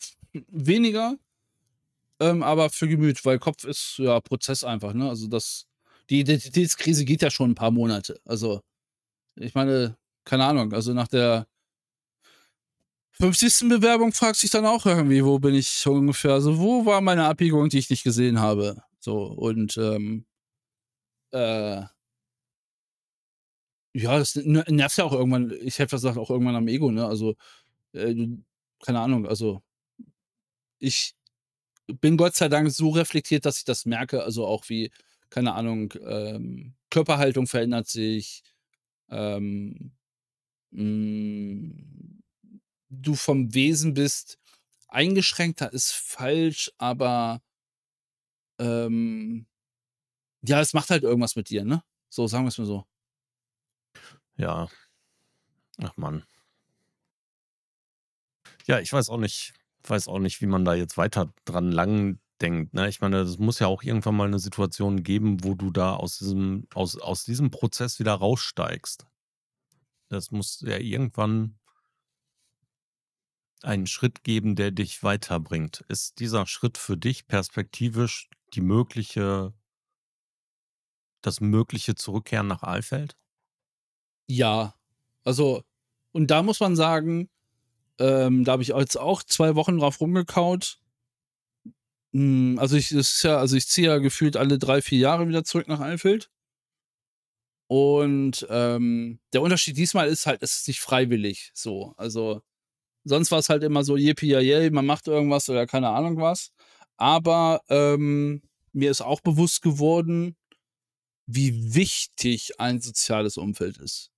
weniger, 0.49 1.17
ähm, 2.21 2.43
aber 2.43 2.71
für 2.71 2.89
Gemüt, 2.89 3.25
weil 3.25 3.39
Kopf 3.39 3.65
ist 3.65 3.97
ja 3.99 4.21
Prozess 4.21 4.65
einfach, 4.65 4.93
ne? 4.93 5.09
Also 5.09 5.27
das, 5.29 5.67
die 6.11 6.21
Identitätskrise 6.21 7.05
geht 7.05 7.23
ja 7.23 7.31
schon 7.31 7.53
ein 7.53 7.55
paar 7.55 7.71
Monate. 7.71 8.21
Also, 8.25 8.61
ich 9.37 9.55
meine, 9.55 9.97
keine 10.25 10.47
Ahnung, 10.47 10.73
also 10.75 10.95
nach 10.95 11.09
der 11.09 11.47
50. 13.13 13.69
Bewerbung 13.69 14.13
fragst 14.13 14.43
du 14.43 14.47
dich 14.47 14.53
dann 14.53 14.67
auch 14.67 14.87
irgendwie, 14.87 15.25
wo 15.25 15.39
bin 15.39 15.55
ich 15.55 15.87
ungefähr? 15.87 16.33
Also, 16.35 16.59
wo 16.59 16.87
war 16.87 17.01
meine 17.01 17.27
Abbiegung, 17.27 17.69
die 17.69 17.79
ich 17.79 17.91
nicht 17.91 18.05
gesehen 18.05 18.41
habe? 18.41 18.83
So, 19.01 19.25
und 19.25 19.77
ähm, 19.79 20.25
äh, 21.33 21.83
ja, 23.95 24.19
das 24.19 24.37
n 24.37 24.63
nervt 24.69 24.97
ja 24.99 25.05
auch 25.05 25.13
irgendwann, 25.13 25.51
ich 25.63 25.79
hätte 25.79 25.97
gesagt, 25.97 26.19
auch 26.19 26.31
irgendwann 26.31 26.57
am 26.57 26.69
Ego, 26.69 26.91
ne? 26.91 27.07
Also, 27.07 27.37
äh, 27.95 28.15
keine 28.85 29.01
Ahnung, 29.01 29.27
also 29.29 29.63
ich 30.79 31.15
bin 32.01 32.17
Gott 32.17 32.35
sei 32.37 32.49
Dank 32.49 32.71
so 32.71 32.91
reflektiert, 32.91 33.47
dass 33.47 33.59
ich 33.59 33.65
das 33.65 33.87
merke, 33.87 34.23
also 34.25 34.47
auch 34.47 34.69
wie, 34.69 34.91
keine 35.31 35.55
Ahnung, 35.55 35.95
ähm, 36.07 36.75
Körperhaltung 36.91 37.47
verändert 37.47 37.89
sich, 37.89 38.43
ähm, 39.11 39.93
hm, 40.73 42.23
du 42.91 43.15
vom 43.15 43.55
Wesen 43.55 43.95
bist 43.95 44.39
eingeschränkter 44.89 45.73
ist 45.73 45.93
falsch, 45.93 46.73
aber, 46.79 47.43
ähm, 48.59 49.47
ja, 50.43 50.61
es 50.61 50.75
macht 50.75 50.91
halt 50.91 51.03
irgendwas 51.05 51.37
mit 51.37 51.51
dir, 51.51 51.65
ne? 51.65 51.83
So, 52.11 52.27
sagen 52.27 52.45
wir's 52.47 52.59
mal 52.59 52.67
so. 52.67 52.87
Ja. 54.41 54.69
Ach 55.79 55.97
Mann. 55.97 56.25
Ja, 58.67 58.79
ich 58.81 58.93
weiß 58.93 59.09
auch 59.11 59.19
nicht 59.19 59.55
weiß 59.85 60.09
auch 60.09 60.19
nicht, 60.19 60.43
wie 60.43 60.47
man 60.47 60.65
da 60.67 60.75
jetzt 60.75 60.99
weiter 60.99 61.33
dran 61.47 61.73
lang 61.73 62.19
denkt, 62.43 62.75
ne? 62.75 62.89
Ich 62.91 63.01
meine, 63.01 63.21
es 63.21 63.39
muss 63.39 63.59
ja 63.61 63.67
auch 63.67 63.83
irgendwann 63.83 64.15
mal 64.17 64.29
'ne 64.29 64.39
Situation 64.39 65.03
geben, 65.03 65.43
wo 65.43 65.55
du 65.55 65.71
da 65.71 65.95
aus 65.95 66.19
diesem 66.19 66.67
aus 66.75 66.99
aus 67.01 67.25
diesem 67.25 67.51
Prozess 67.51 67.99
wieder 67.99 68.13
raussteigst. 68.15 69.07
Das 70.11 70.33
muss 70.33 70.61
ja 70.67 70.77
irgendwann 70.79 71.55
einen 73.63 73.87
Schritt 73.87 74.25
geben, 74.25 74.57
der 74.57 74.71
dich 74.71 75.03
weiterbringt. 75.03 75.85
Ist 75.89 76.19
dieser 76.19 76.47
Schritt 76.47 76.79
für 76.79 76.97
dich 76.97 77.27
perspektivisch 77.27 78.31
die 78.55 78.63
mögliche 78.63 79.53
das 81.25 81.41
mögliche 81.41 81.95
Zurückkehren 81.95 82.47
nach 82.47 82.63
Alfeld? 82.63 83.15
Ja, 84.33 84.75
also 85.25 85.65
und 86.13 86.29
da 86.31 86.43
muss 86.45 86.61
man 86.61 86.77
sagen, 86.77 87.29
ähm, 88.01 88.45
da 88.45 88.53
habe 88.53 88.63
ich 88.63 88.69
jetzt 88.71 88.99
auch 88.99 89.23
2 89.25 89.57
Wochen 89.57 89.79
drauf 89.79 90.01
rumgekaut. 90.01 90.79
Hm, 92.15 92.59
also 92.59 92.77
ich 92.77 92.91
es 92.93 93.13
ist 93.15 93.23
ja 93.23 93.39
also 93.39 93.57
ich 93.57 93.69
ziehe 93.69 93.87
ja 93.89 93.99
gefühlt 93.99 94.37
alle 94.37 94.59
3, 94.59 94.83
4 94.83 94.99
Jahre 94.99 95.29
wieder 95.29 95.45
zurück 95.45 95.69
nach 95.69 95.81
Alfeld. 95.81 96.29
Und, 97.73 98.45
ähm, 98.51 99.21
der 99.33 99.43
Unterschied 99.43 99.77
diesmal 99.77 100.09
ist 100.09 100.27
halt, 100.27 100.43
es 100.43 100.57
ist 100.57 100.67
nicht 100.67 100.81
freiwillig 100.81 101.53
so. 101.55 101.95
Also, 101.97 102.43
sonst 103.05 103.31
war's 103.33 103.49
halt 103.51 103.63
immer 103.65 103.85
so 103.85 103.97
Yippie 103.97 104.29
Yay, 104.33 104.71
man 104.71 104.87
macht 104.87 105.09
irgendwas 105.09 105.49
oder 105.51 105.67
keine 105.67 105.91
Ahnung 105.91 106.19
was. 106.19 106.53
Aber, 106.99 107.63
ähm, 107.71 108.43
mir 108.73 108.91
ist 108.91 109.03
auch 109.03 109.21
bewusst 109.23 109.63
geworden, 109.63 110.37
wie 111.27 111.75
wichtig 111.75 112.61
ein 112.61 112.81
soziales 112.81 113.37
Umfeld 113.39 113.79
ist. 113.79 114.11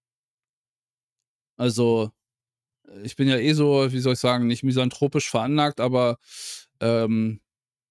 Also, 1.59 2.11
äh, 2.88 3.03
ich 3.05 3.17
bin 3.17 3.29
ja 3.29 3.38
eh 3.38 3.53
so, 3.55 3.93
wie 3.93 4.01
soll 4.01 4.15
ich 4.15 4.21
sagen, 4.21 4.49
nicht 4.49 4.62
misanthropisch 4.65 5.31
veranlagt, 5.31 5.81
aber, 5.81 6.19
ähm, 6.81 7.41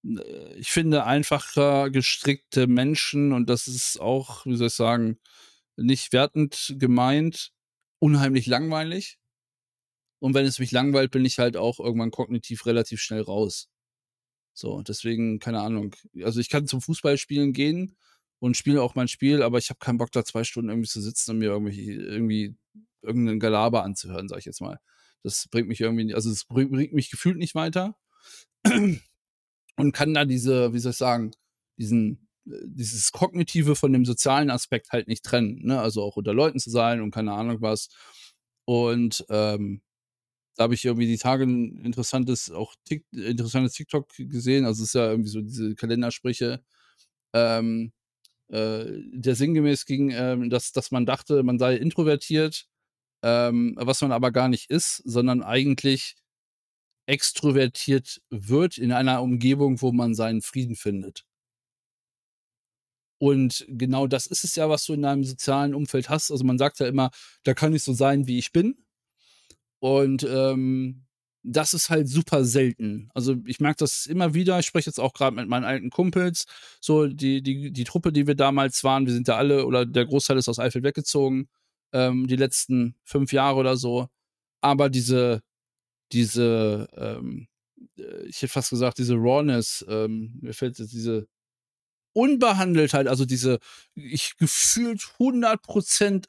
äh, 0.05 0.55
ich 0.57 0.69
finde 0.71 1.05
einfacher 1.05 1.89
gestrickte 1.91 2.67
Menschen 2.67 3.33
und 3.33 3.49
das 3.49 3.67
ist 3.67 4.01
auch, 4.01 4.45
wie 4.47 4.57
soll 4.57 4.67
ich 4.69 4.73
sagen, 4.75 5.19
nicht 5.77 6.13
wertend 6.13 6.75
gemeint, 6.79 7.51
unheimlich 7.99 8.47
langweilig. 8.47 9.19
Und 10.19 10.35
wenn 10.35 10.45
es 10.45 10.59
mich 10.59 10.71
langweilt, 10.71 11.11
bin 11.11 11.25
ich 11.25 11.39
halt 11.39 11.57
auch 11.57 11.79
irgendwann 11.79 12.11
kognitiv 12.11 12.65
relativ 12.67 13.01
schnell 13.01 13.21
raus. 13.21 13.69
So, 14.53 14.81
deswegen, 14.83 15.39
keine 15.39 15.61
Ahnung. 15.61 15.95
Also, 16.23 16.39
ich 16.41 16.49
kann 16.49 16.67
zum 16.67 16.81
Fußballspielen 16.81 17.53
gehen 17.53 17.97
und 18.39 18.57
spiele 18.57 18.81
auch 18.83 18.95
mein 18.95 19.07
Spiel, 19.09 19.43
aber 19.43 19.59
ich 19.59 19.69
habe 19.69 19.79
keinen 19.79 19.97
Bock, 19.99 20.11
da 20.11 20.25
2 20.25 20.43
Stunden 20.45 20.69
irgendwie 20.69 20.89
zu 20.89 21.01
sitzen 21.01 21.31
und 21.31 21.39
mir 21.39 21.47
irgendwelche 21.51 21.81
irgendwie 21.93 22.55
irgend 23.03 23.25
'nen 23.25 23.39
Gelaber 23.39 23.83
anzuhören, 23.83 24.27
sage 24.29 24.39
ich 24.39 24.45
jetzt 24.45 24.61
mal. 24.61 24.79
Das 25.23 25.47
bringt 25.51 25.67
mich 25.69 25.81
irgendwie 25.81 26.13
also, 26.15 26.31
es 26.31 26.45
bringt 26.45 26.71
mich 26.93 27.11
gefühlt 27.11 27.37
nicht 27.37 27.55
weiter. 27.55 27.95
Und 29.77 29.93
kann 29.93 30.13
da 30.15 30.25
diese, 30.25 30.73
wie 30.73 30.79
soll 30.79 30.91
ich 30.93 30.97
sagen, 30.99 31.31
diesen 31.79 32.29
äh, 32.47 32.53
dieses 32.65 33.11
Kognitive 33.13 33.75
von 33.75 33.93
dem 33.93 34.05
sozialen 34.05 34.49
Aspekt 34.51 34.91
halt 34.91 35.07
nicht 35.09 35.23
trennen, 35.25 35.59
ne? 35.63 35.79
Also, 35.81 36.03
auch 36.03 36.17
unter 36.17 36.33
Leuten 36.35 36.59
zu 36.59 36.69
sein 36.71 37.01
und 37.01 37.11
keine 37.13 37.33
Ahnung 37.33 37.61
was. 37.61 37.89
Und, 38.65 39.25
ähm, 39.29 39.81
da 40.57 40.63
habe 40.65 40.75
ich 40.75 40.85
irgendwie 40.85 41.07
die 41.07 41.17
Tage 41.19 41.45
'n 41.45 41.77
interessantes 41.85 42.51
auch 42.51 42.75
Tik 42.85 43.05
interessantes 43.13 43.73
TikTok 43.75 44.09
gesehen. 44.17 44.65
Also, 44.65 44.83
es 44.83 44.89
ist 44.91 44.95
ja 44.95 45.09
irgendwie 45.11 45.29
so 45.31 45.41
diese 45.41 45.75
Kalendersprüche, 45.75 46.63
ähm, 47.35 47.93
äh, 48.49 48.85
der 49.13 49.35
sinngemäß 49.35 49.85
ging, 49.87 50.11
ähm, 50.13 50.49
dass 50.51 50.71
dass 50.73 50.91
man 50.91 51.05
dachte, 51.07 51.43
man 51.43 51.59
sei 51.59 51.77
introvertiert, 51.77 52.67
ähm, 53.23 53.75
was 53.77 54.01
man 54.01 54.11
aber 54.11 54.31
gar 54.31 54.49
nicht 54.49 54.69
ist, 54.69 54.97
sondern 55.05 55.43
eigentlich 55.43 56.15
extrovertiert 57.07 58.21
wird 58.31 58.77
in 58.79 58.91
einer 58.91 59.21
Umgebung, 59.21 59.81
wo 59.81 59.91
man 59.91 60.15
seinen 60.15 60.41
Frieden 60.41 60.75
findet. 60.75 61.25
Und 63.19 63.65
genau 63.69 64.07
das 64.07 64.25
ist 64.25 64.43
es 64.43 64.55
ja, 64.55 64.67
was 64.69 64.85
du 64.85 64.93
in 64.93 65.03
deinem 65.03 65.23
sozialen 65.23 65.75
Umfeld 65.75 66.09
hast. 66.09 66.31
Also, 66.31 66.43
man 66.43 66.57
sagt 66.57 66.79
ja 66.79 66.87
immer: 66.87 67.11
„Da 67.43 67.53
kann 67.53 67.73
ich 67.75 67.83
so 67.83 67.93
sein, 67.93 68.25
wie 68.27 68.39
ich 68.39 68.51
bin.“ 68.51 68.75
Und, 69.79 70.23
ähm, 70.29 71.05
das 71.43 71.73
ist 71.73 71.89
halt 71.89 72.07
super 72.07 72.45
selten. 72.45 73.09
Also, 73.15 73.35
ich 73.47 73.59
merke 73.59 73.77
das 73.79 74.05
immer 74.05 74.35
wieder. 74.35 74.59
Ich 74.59 74.67
spreche 74.67 74.87
jetzt 74.89 74.99
auch 74.99 75.13
grad 75.13 75.33
mit 75.33 75.47
meinen 75.47 75.63
alten 75.65 75.89
Kumpels, 75.89 76.45
so 76.79 77.07
die 77.07 77.41
die 77.41 77.71
die 77.71 77.83
Truppe, 77.83 78.11
die 78.11 78.27
wir 78.27 78.35
damals 78.35 78.83
waren, 78.83 79.07
wir 79.07 79.13
sind 79.13 79.27
ja 79.27 79.37
alle 79.37 79.65
oder 79.65 79.87
der 79.87 80.05
Großteil 80.05 80.37
ist 80.37 80.47
aus 80.49 80.59
Eifeld 80.59 80.83
weggezogen, 80.83 81.49
ähm, 81.93 82.27
die 82.27 82.35
letzten 82.35 82.95
5 83.05 83.33
Jahre 83.33 83.59
oder 83.59 83.77
so. 83.77 84.07
Aber 84.61 84.89
diese 84.89 85.41
diese, 86.11 86.87
ähm, 86.95 87.47
äh, 87.97 88.25
ich 88.27 88.37
hätte 88.37 88.53
fast 88.53 88.69
gesagt, 88.69 88.97
diese 88.97 89.15
Rawness, 89.15 89.85
ähm, 89.87 90.37
mir 90.41 90.53
fällt 90.53 90.79
jetzt 90.79 90.93
diese 90.93 91.27
Unbehandeltheit, 92.13 93.07
also 93.07 93.25
diese 93.25 93.59
ich 93.95 94.35
gefühlt 94.37 95.01
100 95.19 95.61
% 95.63 96.27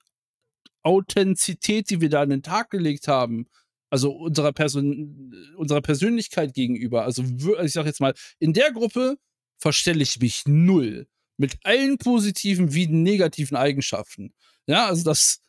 Authentizität, 0.85 1.91
die 1.91 2.01
wir 2.01 2.11
da 2.11 2.23
an 2.23 2.31
den 2.31 2.43
Tag 2.43 2.71
gelegt 2.71 3.09
haben, 3.09 3.47
also 3.91 4.13
unserer 4.13 4.53
Person 4.53 5.35
unserer 5.57 5.83
Persönlichkeit 5.83 6.55
gegenüber. 6.55 7.05
Also 7.05 7.25
wür 7.43 7.63
ich 7.63 7.73
sage 7.73 7.89
jetzt 7.89 8.01
mal, 8.01 8.15
in 8.39 8.53
der 8.53 8.73
Gruppe 8.73 9.17
verstelle 9.59 10.03
ich 10.03 10.21
mich 10.21 10.45
null 10.47 11.07
mit 11.39 11.57
allen 11.65 11.99
positiven 11.99 12.75
wie 12.75 12.87
negativen 12.89 13.57
Eigenschaften. 13.57 14.35
Ja, 14.67 14.87
also 14.87 15.05
das 15.05 15.41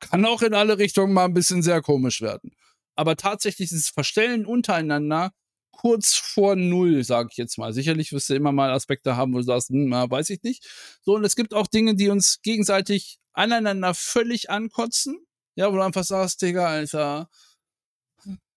kann 0.00 0.24
auch 0.26 0.42
in 0.42 0.54
alle 0.54 0.78
Richtungen 0.78 1.12
mal 1.14 1.26
'n 1.26 1.34
bisschen 1.34 1.62
sehr 1.62 1.82
komisch 1.82 2.20
werden. 2.22 2.52
Aber 2.96 3.16
tatsächlich 3.16 3.68
dieses 3.70 3.88
Verstellen 3.90 4.46
untereinander 4.46 5.32
kurz 5.72 6.14
vor 6.14 6.56
null, 6.56 7.04
sage 7.04 7.28
ich 7.32 7.38
jetzt 7.38 7.58
mal. 7.58 7.72
Sicherlich 7.72 8.12
wirst 8.12 8.28
du 8.30 8.34
immer 8.34 8.52
mal 8.52 8.70
Aspekte 8.72 9.16
haben, 9.16 9.32
wo 9.34 9.38
du 9.38 9.44
sagst: 9.44 9.70
„Hm, 9.70 9.90
weiß 9.92 10.30
ich 10.30 10.42
nicht.“ 10.42 10.66
So, 11.02 11.14
und 11.16 11.24
es 11.24 11.36
gibt 11.36 11.54
auch 11.54 11.66
Dinge, 11.68 11.94
die 11.96 12.08
uns 12.10 12.40
gegenseitig 12.42 13.18
aneinander 13.32 13.94
völlig 13.94 14.50
ankotzen, 14.50 15.18
ja, 15.56 15.70
wo 15.72 15.76
du 15.76 15.82
einfach 15.84 16.04
sagst: 16.04 16.42
„Digga, 16.42 16.66
Alter, 16.68 17.28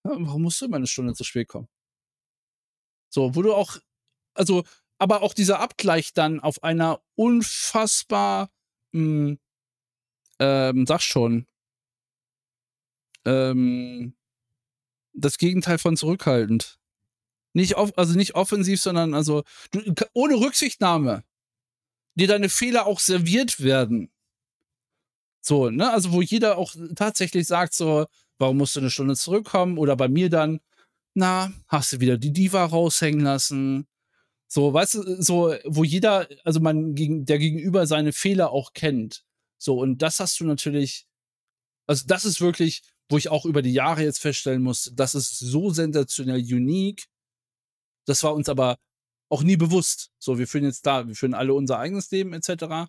warum 0.04 0.42
musst 0.42 0.60
du 0.62 0.66
immer 0.66 0.78
'ne 0.80 0.86
Stunde 0.88 1.14
zu 1.14 1.24
spät 1.24 1.48
kommen?“ 1.48 1.68
So, 3.12 3.34
wo 3.36 3.42
du 3.42 3.54
auch 3.54 3.76
also, 4.34 4.64
aber 4.98 5.22
auch 5.22 5.34
dieser 5.34 5.60
Abgleich 5.60 6.12
dann 6.14 6.40
auf 6.40 6.62
einer 6.64 7.00
unfassbar, 7.16 8.50
hm, 8.94 9.38
ähm, 10.44 10.86
sag 10.86 11.02
schon 11.02 11.46
ähm, 13.26 14.14
das 15.14 15.38
Gegenteil 15.38 15.78
von 15.78 15.96
zurückhaltend. 15.96 16.78
Nicht 17.54 17.76
off 17.76 17.92
also, 17.96 18.16
nicht 18.16 18.34
offensiv, 18.36 18.80
sondern 18.82 19.14
also, 19.14 19.44
du 19.72 19.80
ohne 20.14 20.36
Rücksichtnahme. 20.36 21.24
Dir 22.16 22.28
deine 22.28 22.48
Fehler 22.50 22.86
auch 22.86 23.00
serviert 23.00 23.62
werden. 23.62 24.10
So, 25.46 25.68
ne? 25.68 25.90
Also, 25.92 26.12
wo 26.12 26.22
jeder 26.22 26.56
auch 26.56 26.74
tatsächlich 26.96 27.46
sagt 27.46 27.74
so: 27.74 28.06
„Warum 28.38 28.56
musst 28.56 28.76
du 28.76 28.80
'ne 28.80 28.88
Stunde 28.90 29.14
zurückkommen?“ 29.14 29.76
Oder 29.76 29.94
bei 29.94 30.08
mir 30.08 30.30
dann: 30.30 30.60
„Na, 31.14 31.52
hast 31.68 31.94
du 31.94 32.00
wieder 32.00 32.18
die 32.18 32.32
Diva 32.32 32.64
raushängen 32.66 33.20
lassen?“ 33.22 33.86
So, 34.48 34.72
weißt 34.74 34.94
du, 34.96 35.22
so, 35.22 35.54
wo 35.66 35.84
jeder 35.84 36.28
also, 36.44 36.60
man 36.60 36.94
der 36.96 37.38
Gegenüber 37.38 37.86
seine 37.86 38.12
Fehler 38.12 38.52
auch 38.52 38.72
kennt. 38.74 39.22
So, 39.64 39.78
und 39.80 40.02
das 40.02 40.20
hast 40.20 40.38
du 40.40 40.44
natürlich 40.44 41.06
also, 41.86 42.04
das 42.06 42.24
ist 42.24 42.40
wirklich, 42.40 42.82
wo 43.08 43.18
ich 43.18 43.28
auch 43.28 43.44
über 43.44 43.62
die 43.62 43.72
Jahre 43.72 44.02
jetzt 44.02 44.20
feststellen 44.20 44.62
muss, 44.62 44.90
das 44.94 45.14
ist 45.14 45.38
so 45.38 45.70
sensationell 45.70 46.40
unique. 46.40 47.06
Das 48.06 48.22
war 48.22 48.34
uns 48.34 48.48
aber 48.48 48.78
auch 49.30 49.42
nie 49.42 49.56
bewusst. 49.56 50.10
So, 50.18 50.38
wir 50.38 50.46
führen 50.48 50.64
jetzt 50.64 50.86
da 50.86 51.06
wir 51.08 51.14
führen 51.14 51.34
alle 51.34 51.54
unser 51.54 51.78
eigenes 51.78 52.10
Leben 52.10 52.32
et 52.34 52.44
cetera. 52.44 52.88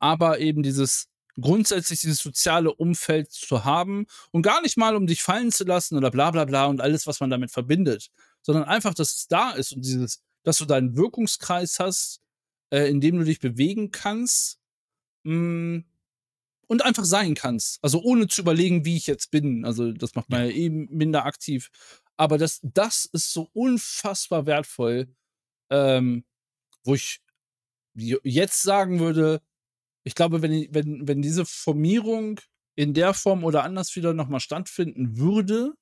Aber 0.00 0.38
eben 0.40 0.62
dieses 0.62 1.08
grundsätzlich 1.40 2.00
dieses 2.00 2.18
soziale 2.20 2.74
Umfeld 2.74 3.30
zu 3.32 3.64
haben 3.64 4.06
und 4.32 4.42
gar 4.42 4.62
nicht 4.62 4.76
mal, 4.76 4.96
um 4.96 5.06
dich 5.06 5.22
fallen 5.22 5.52
zu 5.52 5.64
lassen 5.64 5.96
oder 5.96 6.10
bla 6.10 6.30
bla 6.30 6.44
bla 6.44 6.66
und 6.66 6.80
alles, 6.80 7.06
was 7.06 7.20
man 7.20 7.30
damit 7.30 7.50
verbindet, 7.50 8.10
sondern 8.42 8.64
einfach, 8.64 8.94
dass 8.94 9.14
es 9.14 9.28
da 9.28 9.50
ist 9.52 9.72
und 9.72 9.84
dieses 9.84 10.22
dass 10.42 10.58
du 10.58 10.64
deinen 10.64 10.96
Wirkungskreis 10.96 11.78
hast, 11.78 12.20
äh, 12.70 12.88
in 12.90 13.00
dem 13.00 13.18
du 13.18 13.24
dich 13.24 13.40
bewegen 13.40 13.90
kannst, 13.90 14.59
hm, 15.24 15.84
und 16.68 16.82
einfach 16.84 17.04
sein 17.04 17.34
kannst. 17.34 17.78
Also, 17.82 18.02
ohne 18.02 18.28
zu 18.28 18.42
überlegen, 18.42 18.84
wie 18.86 18.96
ich 18.96 19.06
jetzt 19.08 19.30
bin. 19.32 19.64
Also, 19.66 19.92
das 19.92 20.14
macht 20.16 20.30
man 20.30 20.42
Ja. 20.42 20.46
ja 20.46 20.50
eh 20.50 20.70
minder 20.70 21.26
aktiv. 21.26 21.70
Aber 22.18 22.38
das 22.38 22.60
das 22.62 23.06
ist 23.06 23.32
so 23.32 23.50
unfassbar 23.54 24.46
wertvoll, 24.46 25.14
ähm, 25.70 26.24
wo 26.84 26.94
ich 26.96 27.20
jetzt 27.96 28.62
sagen 28.62 29.00
würde, 29.00 29.42
ich 30.04 30.14
glaube, 30.16 30.42
wenn 30.42 30.68
wenn 30.74 31.08
wenn 31.08 31.22
diese 31.22 31.46
Formierung 31.46 32.40
in 32.76 32.94
der 32.94 33.14
Form 33.14 33.44
oder 33.44 33.64
anders 33.64 33.96
wieder 33.96 34.14
noch 34.14 34.28
mal 34.28 34.40
stattfinden 34.40 35.18
würde, 35.18 35.74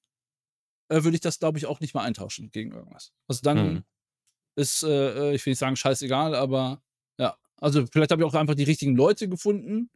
äh, 0.90 1.04
würde 1.04 1.16
ich 1.16 1.20
das, 1.22 1.38
glaube 1.38 1.58
ich, 1.58 1.66
auch 1.66 1.80
nicht 1.80 1.94
mehr 1.94 2.02
eintauschen 2.04 2.50
gegen 2.50 2.72
irgendwas. 2.72 3.12
Also, 3.28 3.42
Mhm. 3.54 3.82
dann 3.82 3.84
ist, 4.56 4.82
äh, 4.84 5.32
äh, 5.32 5.34
ich 5.36 5.46
will 5.46 5.52
nicht 5.52 5.60
sagen 5.60 5.76
scheißegal, 5.76 6.34
aber. 6.36 6.82
Also, 7.60 7.86
vielleicht 7.92 8.10
habe 8.12 8.22
ich 8.22 8.26
auch 8.28 8.34
einfach 8.34 8.54
die 8.54 8.64
richtigen 8.64 8.96
Leute 8.96 9.28
gefunden. 9.28 9.90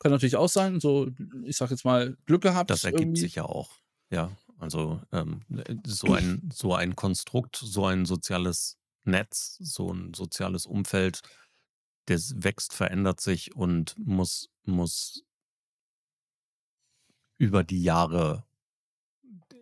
Kann 0.00 0.12
natürlich 0.12 0.36
auch 0.36 0.48
sein. 0.48 0.80
So, 0.80 1.08
ich 1.44 1.56
sage 1.56 1.72
jetzt 1.72 1.84
mal, 1.84 2.16
Glück 2.26 2.42
Das 2.68 2.82
gehabt 2.82 2.84
ergibt 2.84 3.16
irgendwie. 3.16 3.18
sich 3.18 3.36
ja 3.36 3.44
auch. 3.44 3.70
Ja, 4.10 4.30
also, 4.58 5.00
ähm, 5.12 5.42
äh, 5.50 5.76
so 5.86 6.12
ein 6.12 6.50
so 6.52 6.74
ein 6.74 6.96
Konstrukt, 6.96 7.56
so 7.56 7.86
ein 7.86 8.06
soziales 8.06 8.76
Netz, 9.04 9.56
so 9.60 9.90
'n 9.92 10.14
soziales 10.14 10.66
Umfeld, 10.66 11.20
das 12.06 12.34
wächst, 12.38 12.72
verändert 12.74 13.20
sich 13.20 13.56
und 13.56 13.96
muss 13.98 14.50
muss 14.64 15.24
über 17.38 17.64
die 17.64 17.82
Jahre 17.82 18.44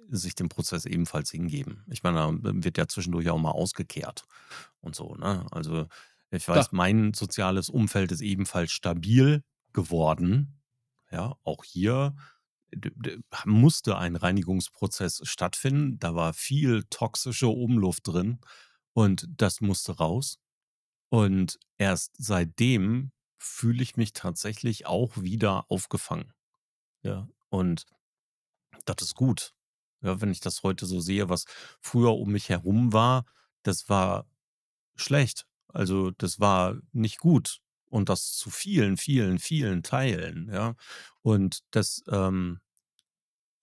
sich 0.09 0.35
dem 0.35 0.49
Prozess 0.49 0.87
ebenfalls 0.87 1.31
hingeben. 1.31 1.85
Ich 1.91 2.03
meine, 2.03 2.17
da 2.19 2.31
wird 2.43 2.79
ja 2.79 2.87
zwischendurch 2.89 3.29
auch 3.31 3.39
mal 3.39 3.51
ausgekehrt 3.51 4.25
und 4.81 4.95
so, 4.97 5.15
ne? 5.17 5.47
Also, 5.51 5.87
ich 6.31 6.49
weiß, 6.49 6.73
mein 6.73 7.15
soziales 7.15 7.69
Umfeld 7.69 8.13
ist 8.13 8.21
ebenfalls 8.21 8.73
stabil 8.73 9.43
geworden. 9.73 10.61
Ja, 11.11 11.37
auch 11.45 11.65
hier 11.65 12.15
musste 13.45 13.97
ein 13.97 14.17
Reinigungsprozess 14.17 15.21
stattfinden. 15.25 15.99
Da 15.99 16.15
war 16.15 16.33
viel 16.33 16.85
toxische 16.91 17.49
Umluft 17.49 18.09
drin 18.09 18.41
und 18.93 19.29
das 19.37 19.61
musste 19.61 19.97
raus. 19.97 20.39
Und 21.09 21.59
erst 21.79 22.15
seitdem 22.19 23.13
fühle 23.39 23.83
ich 23.83 23.97
mich 23.97 24.13
tatsächlich 24.13 24.87
auch 24.87 25.17
wieder 25.19 25.71
aufgefangen. 25.71 26.33
Ja, 27.03 27.29
und 27.51 27.87
das 28.85 28.97
ist 29.03 29.15
gut. 29.15 29.55
Ja, 30.03 30.21
wenn 30.21 30.33
ich 30.33 30.41
das 30.41 30.63
heute 30.63 30.87
so 30.87 31.01
sehe, 31.01 31.29
was 31.29 31.45
früher 31.81 32.15
um 32.17 32.33
mich 32.33 32.49
herum 32.49 32.93
war, 32.93 33.25
das 33.63 33.89
war 33.89 34.27
schlecht. 34.97 35.47
Also, 35.75 36.13
das 36.13 36.41
war 36.41 36.77
nicht 36.93 37.19
gut 37.19 37.61
und 37.91 38.09
das 38.09 38.33
zu 38.35 38.51
vielen, 38.51 38.97
vielen, 38.97 39.39
vielen 39.41 39.83
Teilen, 39.83 40.49
ja? 40.53 40.75
Und 41.23 41.61
das, 41.73 42.03
ähm 42.11 42.61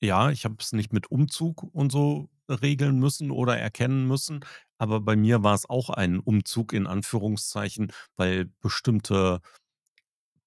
ja, 0.03 0.31
ich 0.31 0.45
habe 0.45 0.55
es 0.59 0.71
nicht 0.73 0.93
mit 0.93 1.11
Umzug 1.11 1.63
und 1.63 1.91
so 1.91 2.29
regeln 2.49 2.99
müssen 2.99 3.29
oder 3.31 3.57
erkennen 3.57 4.07
müssen, 4.07 4.43
aber 4.79 4.99
bei 4.99 5.15
mir 5.15 5.43
war 5.43 5.53
es 5.53 5.69
auch 5.69 5.89
ein 5.91 6.19
Umzug 6.19 6.73
in 6.73 6.87
Anführungszeichen, 6.87 7.91
weil 8.17 8.45
bestimmte 8.61 9.41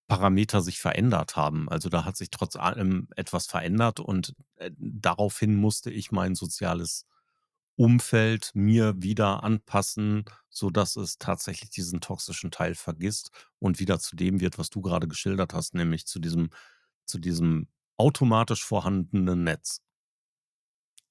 Parameter 0.08 0.60
sich 0.60 0.80
verändert 0.80 1.34
haben. 1.36 1.68
Also, 1.68 1.88
da 1.88 2.04
hat 2.04 2.16
sich 2.16 2.30
trotz 2.30 2.56
allem 2.56 3.08
etwas 3.16 3.46
verändert 3.46 4.00
und, 4.00 4.34
äh, 4.56 4.70
daraufhin 4.78 5.54
musste 5.56 5.90
ich 5.90 6.12
mein 6.12 6.34
soziales 6.34 7.06
Umfeld 7.76 8.52
mir 8.54 8.94
wieder 9.02 9.42
anpassen, 9.44 10.24
sodass 10.48 10.96
es 10.96 11.18
tatsächlich 11.18 11.70
diesen 11.70 12.00
toxischen 12.00 12.50
Teil 12.52 12.74
vergisst 12.76 13.30
und 13.58 13.80
wieder 13.80 13.98
zu 13.98 14.16
dem 14.16 14.40
wird, 14.40 14.58
was 14.58 14.70
du 14.70 14.80
grade 14.80 15.08
geschildert 15.08 15.54
hast, 15.54 15.74
nämlich 15.74 16.06
zu 16.06 16.20
diesem 16.20 16.50
zu 17.06 17.18
diesem 17.18 17.68
automatisch 17.98 18.64
vorhandenen 18.64 19.44
Netz. 19.44 19.80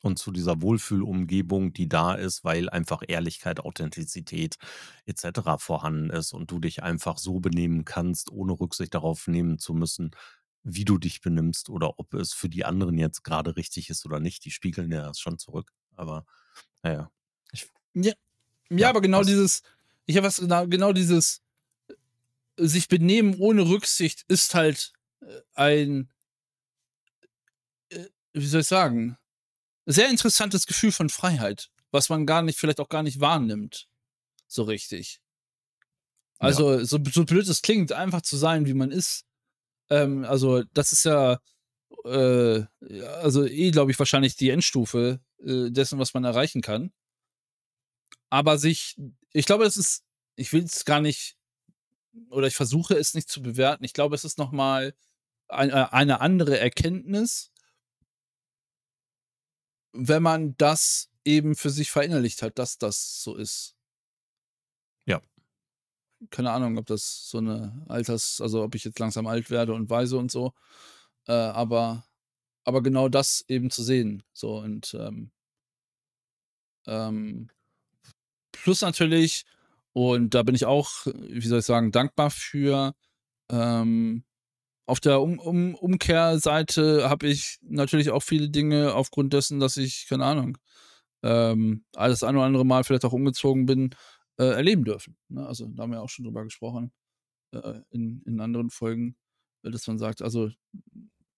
Und 0.01 0.19
zu 0.19 0.31
dieser 0.31 0.61
Wohlfühlumgebung, 0.61 1.71
die 1.73 1.87
da 1.87 2.13
ist, 2.13 2.43
weil 2.43 2.69
einfach 2.69 3.03
Ehrlichkeit, 3.07 3.61
Authentizität 3.61 4.57
et 5.05 5.17
cetera 5.17 5.57
vorhanden 5.57 6.09
ist 6.09 6.33
und 6.33 6.51
du 6.51 6.59
dich 6.59 6.83
einfach 6.83 7.17
so 7.17 7.39
benehmen 7.39 7.85
kannst, 7.85 8.29
ohne 8.29 8.51
Rücksicht 8.59 8.93
darauf 8.93 9.27
nehmen 9.27 9.59
zu 9.59 9.73
müssen, 9.73 10.11
wie 10.63 10.83
du 10.83 10.97
dich 10.97 11.21
benimmst 11.21 11.69
oder 11.69 11.99
ob 11.99 12.13
es 12.15 12.33
für 12.33 12.49
die 12.49 12.65
anderen 12.65 12.97
jetzt 12.97 13.23
grade 13.23 13.55
richtig 13.55 13.89
ist 13.89 14.05
oder 14.05 14.19
nicht. 14.19 14.43
Die 14.43 14.51
spiegeln 14.51 14.89
dir 14.89 15.01
das 15.03 15.19
schon 15.21 15.39
zurück. 15.39 15.71
Aber 15.95 16.25
na 16.83 16.93
ja, 16.93 17.11
ich 17.51 17.67
Ja. 17.93 18.13
Ja, 18.69 18.77
Ja, 18.77 18.89
aber 18.89 19.01
genau 19.01 19.19
was 19.19 19.27
dieses 19.27 19.63
ich 20.05 20.17
habe 20.17 20.27
was 20.27 20.37
genau 20.69 20.93
dieses, 20.93 21.41
äh, 22.57 22.67
sich 22.67 22.87
benehmen 22.87 23.35
ohne 23.39 23.67
Rücksicht 23.67 24.25
ist 24.27 24.55
halt, 24.55 24.93
äh, 25.21 25.41
ein 25.55 26.09
äh, 27.89 28.05
wie 28.33 28.45
soll 28.47 28.61
ich 28.61 28.67
sagen, 28.67 29.17
sehr 29.85 30.09
interessantes 30.09 30.65
Gefühl 30.65 30.91
von 30.91 31.09
Freiheit, 31.09 31.69
was 31.91 32.09
man 32.09 32.25
gar 32.25 32.41
nicht 32.41 32.59
vielleicht 32.59 32.79
auch 32.79 32.89
gar 32.89 33.03
nicht 33.03 33.19
wahrnimmt, 33.19 33.87
so 34.47 34.63
richtig. 34.63 35.19
Ja. 36.39 36.47
Also, 36.47 36.83
so 36.83 36.99
so 37.11 37.25
blöd 37.25 37.47
es 37.47 37.61
klingt, 37.61 37.91
einfach 37.93 38.21
zu 38.21 38.37
sein, 38.37 38.65
wie 38.65 38.73
man 38.73 38.91
ist. 38.91 39.25
Ähm, 39.89 40.25
also, 40.25 40.63
das 40.73 40.91
ist 40.91 41.05
ja, 41.05 41.39
äh, 42.05 42.63
also, 43.21 43.45
eh, 43.45 43.71
glaube 43.71 43.91
ich, 43.91 43.99
wahrscheinlich 43.99 44.35
die 44.35 44.49
Endstufe, 44.49 45.19
äh, 45.45 45.71
dessen, 45.71 45.99
was 45.99 46.13
man 46.13 46.23
erreichen 46.25 46.61
kann. 46.61 46.91
Aber 48.31 48.57
sich 48.57 48.95
ich 49.31 49.45
glaube, 49.45 49.65
es 49.65 49.77
ist 49.77 50.03
ich 50.35 50.51
will's 50.53 50.85
gar 50.85 51.01
nicht 51.01 51.37
oder 52.29 52.47
ich 52.47 52.55
versuche 52.55 52.95
es 52.95 53.13
nicht 53.15 53.29
zu 53.29 53.41
bewerten. 53.43 53.83
Ich 53.85 53.93
glaube, 53.93 54.15
es 54.15 54.25
ist 54.25 54.37
noch 54.39 54.51
mal 54.51 54.95
ein 55.49 55.71
äh, 55.71 55.87
eine 55.91 56.21
andere 56.21 56.59
Erkenntnis 56.59 57.47
wenn 59.95 60.23
man 60.23 60.55
das 60.57 61.09
eben 61.23 61.55
für 61.55 61.69
sich 61.69 61.91
verinnerlicht 61.91 62.41
hat, 62.41 62.57
dass 62.57 62.77
das 62.79 63.21
so 63.21 63.35
ist. 63.35 63.71
Ja. 65.07 65.21
Keine 66.31 66.51
Ahnung, 66.51 66.77
ob 66.77 66.85
das 66.85 67.29
so 67.29 67.41
'ne 67.41 67.83
Alters 67.89 68.39
also, 68.41 68.63
ob 68.63 68.75
ich 68.75 68.83
jetzt 68.85 68.99
langsam 68.99 69.27
alt 69.27 69.49
werde 69.49 69.73
und 69.73 69.89
weise 69.89 70.17
und 70.17 70.31
so, 70.31 70.53
äh, 71.27 71.33
aber 71.33 72.05
aber 72.65 72.83
genau 72.83 73.09
das 73.09 73.43
eben 73.49 73.71
zu 73.71 73.83
sehen, 73.83 74.23
so 74.33 74.57
und, 74.59 74.95
ähm 74.99 75.31
ähm 76.87 77.49
plus 78.53 78.81
natürlich 78.81 79.45
und 79.93 80.33
da 80.33 80.43
bin 80.43 80.55
ich 80.55 80.65
auch, 80.65 81.05
wie 81.05 81.47
soll 81.47 81.59
ich 81.59 81.65
sagen, 81.65 81.91
dankbar 81.91 82.31
für, 82.31 82.93
ähm, 83.51 84.23
auf 84.87 84.99
der 85.01 85.21
Um 85.21 85.39
Um 85.39 85.75
Umkehrseite 85.75 87.09
habe 87.09 87.27
ich 87.27 87.59
natürlich 87.63 88.11
auch 88.11 88.23
viele 88.23 88.49
Dinge 88.49 88.93
aufgrund 88.95 89.33
dessen, 89.33 89.59
dass 89.59 89.77
ich, 89.77 90.07
keine 90.09 90.25
Ahnung, 90.25 90.57
ähm, 91.23 91.85
das 91.93 92.23
ein 92.23 92.35
oder 92.37 92.45
andere 92.45 92.65
Mal 92.65 92.83
vielleicht 92.85 93.05
auch 93.05 93.13
umgezogen 93.13 93.65
bin, 93.67 93.95
äh, 94.39 94.45
erleben 94.45 94.85
dürfen, 94.85 95.17
ne? 95.29 95.47
Also, 95.47 95.67
da 95.69 95.83
haben 95.83 95.91
wir 95.93 96.01
auch 96.03 96.09
schon 96.09 96.25
drüber 96.25 96.43
gesprochen, 96.45 96.91
äh, 97.53 97.81
in 97.91 98.21
in 98.25 98.41
anderen 98.41 98.69
Folgen, 98.71 99.17
dass 99.63 99.87
man 99.87 99.99
sagt 99.99 100.21
also, 100.23 100.51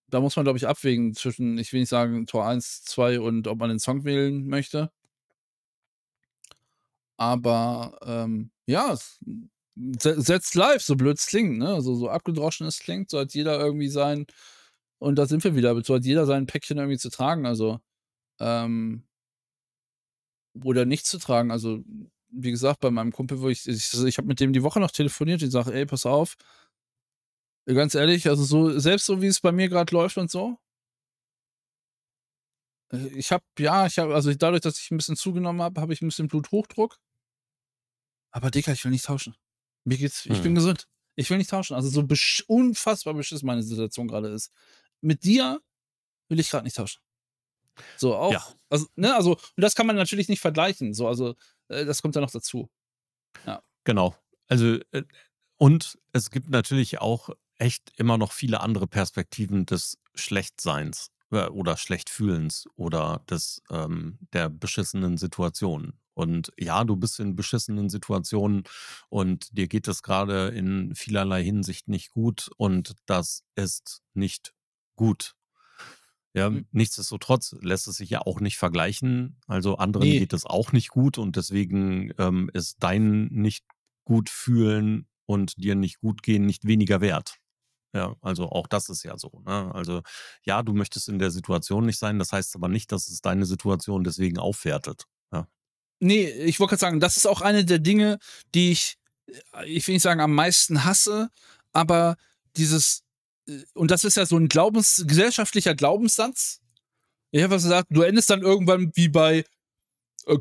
da 0.10 0.22
muss 0.22 0.36
man, 0.36 0.46
glaube 0.46 0.58
ich, 0.58 0.68
abwägen 0.68 1.14
zwischen 1.16 1.58
ich 1.58 1.74
will 1.74 1.82
nicht 1.82 1.90
sagen 1.90 2.26
Tor 2.28 2.48
1, 2.48 2.84
2 2.84 3.20
und 3.20 3.48
ob 3.48 3.60
man 3.60 3.70
den 3.70 3.80
Song 3.80 4.04
wählen 4.06 4.48
möchte. 4.48 4.92
Aber, 7.20 7.98
ähm, 8.06 8.52
ja, 8.68 8.94
es 8.94 9.20
se 10.00 10.16
that's 10.24 10.54
life, 10.56 10.80
so 10.84 10.96
blöd 10.96 11.18
es 11.18 11.28
klingt, 11.28 11.58
ne? 11.58 11.82
So 11.82 11.96
so 11.96 12.10
abgedroschen 12.10 12.68
es 12.68 12.80
klingt, 12.80 13.10
so 13.10 13.20
hat 13.20 13.34
jeder 13.34 13.60
irgendwie 13.60 13.90
sein 13.90 14.26
und 15.00 15.16
da 15.18 15.26
sind 15.28 15.44
wir 15.44 15.56
wieder, 15.56 15.80
so 15.84 15.96
hat 15.96 16.06
jeder 16.06 16.26
sein 16.26 16.48
Päckchen 16.48 16.78
irgendwie 16.78 16.98
zu 17.00 17.10
tragen, 17.10 17.46
also, 17.46 17.80
ähm 18.40 19.06
oder 20.64 20.86
nicht 20.86 21.06
zu 21.06 21.18
tragen. 21.20 21.52
Also, 21.52 21.84
wie 22.30 22.52
gesagt, 22.52 22.80
bei 22.82 22.92
meinem 22.92 23.12
Kumpel, 23.12 23.42
wo 23.42 23.50
ich 23.50 23.68
ich 23.68 23.94
ich 24.06 24.18
habe 24.18 24.28
mit 24.28 24.40
dem 24.40 24.54
die 24.54 24.64
Woche 24.64 24.80
noch 24.80 24.92
telefoniert 24.92 25.42
ich 25.42 25.52
sage: 25.52 25.74
„Ey, 25.74 25.86
pass 25.86 26.06
auf“ 26.06 26.36
ganz 27.74 27.96
ehrlich, 27.96 28.28
also 28.30 28.44
so 28.44 28.78
selbst 28.80 29.06
so, 29.08 29.22
wie 29.22 29.28
es 29.28 29.40
bei 29.42 29.52
mir 29.52 29.70
grad 29.70 29.92
läuft 29.92 30.18
und 30.18 30.30
so 30.30 30.58
äh, 32.92 33.08
ich 33.16 33.32
habe 33.32 33.44
ja, 33.60 33.86
ich 33.88 33.98
habe 34.00 34.14
also 34.16 34.34
dadurch, 34.34 34.62
dass 34.62 34.80
ich 34.80 34.92
'n 34.92 34.98
bisschen 34.98 35.16
zugenommen 35.16 35.62
habe, 35.62 35.82
habe 35.82 35.94
ich 35.94 36.02
'n 36.02 36.08
bisschen 36.08 36.28
Bluthochdruck. 36.28 36.98
Aber 38.34 38.52
Digga, 38.52 38.72
ich 38.74 38.84
will 38.84 38.92
nicht 38.92 39.06
tauschen. 39.06 39.36
Mir 39.86 39.98
geht's 39.98 40.26
ich 40.26 40.42
bin 40.42 40.56
Mhm. 40.56 40.56
gesund. 40.56 40.88
Ich 41.16 41.30
will 41.30 41.38
nicht 41.38 41.50
tauschen. 41.50 41.76
Also, 41.76 41.90
so 41.90 42.04
besch 42.04 42.44
unfassbar 42.48 43.14
beschissen 43.14 43.46
meine 43.48 43.64
Situation 43.64 44.08
grade 44.08 44.30
ist. 44.30 44.52
Mit 45.02 45.24
dir 45.24 45.62
will 46.30 46.40
ich 46.40 46.50
grad 46.52 46.64
nicht 46.66 46.76
tauschen. 46.78 47.00
So 47.96 48.16
Ja. 48.30 48.42
auch 48.42 48.56
also, 48.70 48.88
ne, 48.96 49.16
also 49.16 49.34
und 49.34 49.42
das 49.64 49.76
kann 49.76 49.88
man 49.88 49.96
natürlich 49.96 50.28
nicht 50.30 50.42
vergleichen, 50.42 50.94
so, 50.94 51.08
also, 51.08 51.36
äh, 51.70 51.86
das 51.86 52.02
kommt 52.02 52.16
ja 52.16 52.22
noch 52.22 52.32
dazu. 52.32 52.70
Ja. 53.48 53.62
Genau. 53.88 54.16
Also, 54.48 54.80
äh, 54.92 55.04
und 55.58 55.98
es 56.12 56.32
gibt 56.32 56.50
natürlich 56.50 57.00
auch 57.00 57.30
echt 57.60 57.92
immer 57.98 58.18
noch 58.18 58.32
viele 58.32 58.62
andere 58.62 58.88
Perspektiven 58.88 59.66
des 59.66 59.98
Schlechtseins, 60.16 61.12
äh, 61.32 61.48
oder 61.48 61.78
Schlechtfühlens 61.78 62.66
oder 62.76 63.24
des 63.30 63.62
ähm, 63.70 64.20
der 64.34 64.50
beschissenen 64.50 65.18
Situation. 65.18 65.94
Und 66.14 66.52
ja, 66.58 66.84
du 66.86 66.96
bist 66.96 67.20
in 67.20 67.36
beschissenen 67.36 67.90
Situationen 67.90 68.64
und 69.10 69.58
dir 69.58 69.68
geht 69.68 69.88
es 69.90 70.02
grade 70.04 70.48
in 70.50 70.96
vielerlei 70.96 71.44
Hinsicht 71.44 71.88
nicht 71.90 72.12
gut 72.12 72.50
und 72.58 72.94
das 73.06 73.44
ist 73.56 74.02
nicht 74.14 74.54
gut. 74.96 75.36
Ja, 76.34 76.52
Hm. 76.52 76.66
nichtsdestotrotz 76.72 77.56
lässt 77.62 77.88
es 77.88 77.96
sich 77.98 78.10
ja 78.10 78.22
auch 78.22 78.42
nicht 78.42 78.58
vergleichen. 78.58 79.38
Also, 79.48 79.78
anderen 79.78 80.14
Ne. 80.14 80.16
geht 80.16 80.34
es 80.34 80.46
auch 80.46 80.74
nicht 80.74 80.90
gut 80.90 81.18
und 81.18 81.38
deswegen, 81.38 82.12
ähm, 82.18 82.50
ist 82.54 82.78
dein 82.84 83.28
Nicht-Gut-Fühlen 83.28 85.08
und 85.26 85.54
dir 85.64 85.76
nicht 85.76 86.02
gut 86.02 86.24
gehen 86.24 86.46
nicht 86.46 86.66
weniger 86.68 87.00
wert. 87.02 87.38
Ja, 87.96 88.14
also 88.22 88.50
auch 88.50 88.68
das 88.68 88.90
ist 88.90 89.04
ja 89.04 89.18
so, 89.18 89.42
ne? 89.46 89.72
Also, 89.74 90.02
ja, 90.44 90.62
du 90.64 90.74
möchtest 90.74 91.08
in 91.08 91.18
der 91.18 91.32
Situation 91.32 91.86
nicht 91.86 91.98
sein, 91.98 92.20
das 92.20 92.34
heißt 92.34 92.54
aber 92.58 92.68
nicht, 92.68 92.92
dass 92.92 93.08
es 93.08 93.22
deine 93.22 93.46
Situation 93.46 94.04
deswegen 94.04 94.38
aufwertet, 94.38 95.06
ja. 95.32 95.48
Ne, 96.02 96.30
ich 96.30 96.60
wollte 96.60 96.72
grad 96.72 96.82
sagen, 96.82 97.00
das 97.00 97.18
ist 97.18 97.26
auch 97.28 97.42
eine 97.42 97.66
der 97.66 97.80
Dinge, 97.80 98.20
die 98.54 98.72
ich 98.74 98.98
äh, 99.54 99.66
ich 99.68 99.88
will 99.88 99.96
nicht 99.96 100.04
sagen, 100.04 100.22
am 100.22 100.34
meisten 100.36 100.84
hasse, 100.86 101.30
aber 101.74 102.18
dieses 102.58 103.04
äh, 103.48 103.64
und 103.76 103.92
das 103.92 104.04
ist 104.04 104.18
ja 104.18 104.26
so 104.26 104.38
'n 104.38 104.50
Glaubens 104.50 105.06
gesellschaftlicher 105.08 105.76
Glaubenssatz. 105.76 106.62
Ich 107.32 107.44
habe 107.44 107.56
was 107.56 107.64
gesagt, 107.64 107.88
du 107.92 108.02
endest 108.04 108.30
dann 108.30 108.42
irgendwann 108.44 108.92
wie 108.96 109.10
bei, 109.10 109.46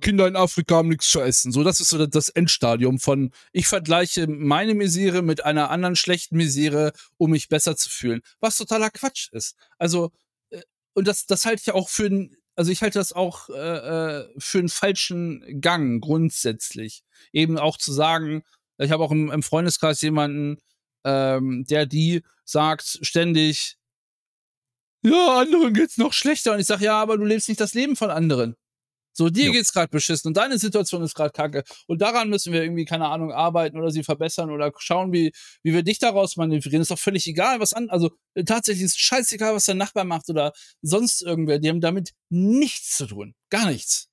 „Kinder 0.01 0.27
in 0.29 0.37
Afrika 0.37 0.77
haben 0.77 0.89
nix 0.89 1.09
zu 1.11 1.21
essen.“ 1.21 1.53
So, 1.53 1.65
das 1.65 1.81
ist 1.81 1.91
so 1.91 2.07
das 2.07 2.29
Endstadium 2.31 2.99
von: 2.99 3.33
„Ich 3.53 3.67
vergleiche 3.69 4.27
meine 4.29 4.75
Misere 4.75 5.23
mit 5.23 5.45
einer 5.45 5.71
anderen 5.71 5.97
schlechten 5.97 6.37
Misere, 6.37 6.93
um 7.19 7.31
mich 7.33 7.49
besser 7.49 7.77
zu 7.77 7.91
fühlen“, 7.91 8.23
was 8.41 8.57
totaler 8.57 8.91
Quatsch 8.91 9.29
ist. 9.33 9.57
Also, 9.79 10.11
äh, 10.51 10.63
und 10.95 11.09
das 11.09 11.27
das 11.27 11.47
halte 11.47 11.63
ich 11.67 11.73
auch 11.75 11.89
für 11.89 12.07
'n 12.07 12.37
also, 12.57 12.71
ich 12.71 12.83
halte 12.83 12.99
das 13.01 13.13
auch, 13.13 13.49
äh, 13.51 13.55
äh, 14.21 14.29
für 14.39 14.59
'n 14.61 14.69
falschen 14.69 15.61
Gang 15.61 16.01
grundsätzlich. 16.03 17.03
Eben 17.33 17.59
auch 17.59 17.79
zu 17.79 17.93
sagen 17.93 18.43
ich 18.79 18.91
habe 18.91 19.05
auch 19.05 19.13
im 19.13 19.31
im 19.31 19.43
Freundeskreis 19.45 20.01
jemanden, 20.03 20.59
ähm, 21.05 21.65
der 21.69 21.87
die 21.87 22.23
sagt 22.45 22.99
ständig 23.03 23.75
„Ja, 25.07 25.39
anderen 25.41 25.75
geht's 25.75 25.99
noch 25.99 26.15
schlechter.“ 26.15 26.53
Und 26.55 26.61
ich 26.61 26.67
sage: 26.67 26.85
„Ja, 26.87 27.01
aber 27.03 27.19
du 27.19 27.25
lebst 27.27 27.49
nicht 27.51 27.61
das 27.61 27.75
Leben 27.75 27.95
von 27.95 28.11
anderen. 28.11 28.57
So, 29.17 29.29
dir 29.31 29.45
Jo. 29.47 29.53
geht's 29.53 29.73
grad 29.73 29.91
beschissen 29.93 30.29
und 30.29 30.37
deine 30.37 30.59
Situation 30.59 31.03
ist 31.03 31.15
grad 31.15 31.35
Kacke 31.35 31.63
und 31.87 32.01
daran 32.03 32.31
müssen 32.31 32.53
wir 32.53 32.63
irgendwie, 32.65 32.85
keine 32.85 33.07
Ahnung, 33.09 33.33
arbeiten 33.33 33.79
oder 33.79 33.91
sie 33.93 34.03
verbessern 34.03 34.51
oder 34.51 34.73
schauen, 34.79 35.13
wie 35.13 35.33
wie 35.63 35.73
wir 35.73 35.85
dich 35.85 36.01
da 36.01 36.11
raus 36.11 36.37
manövrieren. 36.37 36.83
Ist 36.83 36.91
doch 36.91 36.99
völlig 36.99 37.27
egal, 37.29 37.61
was 37.61 37.73
an 37.75 37.91
also, 37.91 38.11
tatsächlich 38.47 38.85
ist 38.85 38.99
scheißegal, 39.01 39.55
was 39.55 39.67
dein 39.67 39.77
Nachbar 39.79 40.05
macht 40.05 40.29
oder 40.31 40.53
sonst 40.83 41.23
irgendwer. 41.23 41.61
Die 41.61 41.69
haben 41.69 41.81
damit 41.81 42.11
nichts 42.29 42.97
zu 42.97 43.07
tun, 43.07 43.35
gar 43.51 43.67
nichts. 43.71 44.07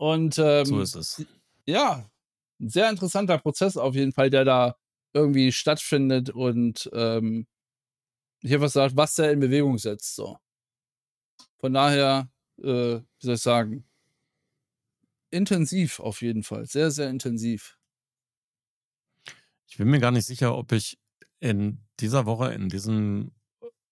Und, 0.00 0.38
So 0.62 0.80
ähm, 0.80 0.80
ist 0.80 0.94
es. 0.96 1.22
ja, 1.66 2.10
'n 2.60 2.68
sehr 2.70 2.90
interessanter 2.90 3.38
Prozess 3.38 3.76
auf 3.76 3.94
jeden 3.94 4.12
Fall, 4.12 4.30
der 4.30 4.44
da 4.46 4.76
irgendwie 5.14 5.52
stattfindet 5.52 6.30
und, 6.30 6.90
ähm, 6.94 7.46
ich 8.42 8.52
habe 8.52 8.62
gesagt, 8.64 8.96
was 8.96 9.14
der 9.16 9.32
in 9.32 9.40
Bewegung 9.40 9.78
setzt, 9.78 10.16
so. 10.16 10.38
Von 11.60 11.72
daher, 11.74 12.28
äh, 12.58 13.00
wie 13.00 13.04
soll 13.26 13.34
ich 13.34 13.42
sagen 13.42 13.84
intensiv 15.30 16.00
auf 16.00 16.20
jeden 16.22 16.42
Fall, 16.42 16.66
sehr, 16.66 16.90
sehr 16.90 17.08
intensiv. 17.10 17.78
Ich 19.68 19.76
bin 19.78 19.88
mir 19.90 19.98
gar 20.00 20.10
nicht 20.12 20.26
sicher, 20.26 20.56
ob 20.56 20.72
ich 20.72 20.98
in 21.40 21.84
dieser 22.00 22.26
Woche, 22.26 22.52
in 22.52 22.68
diesem 22.68 23.32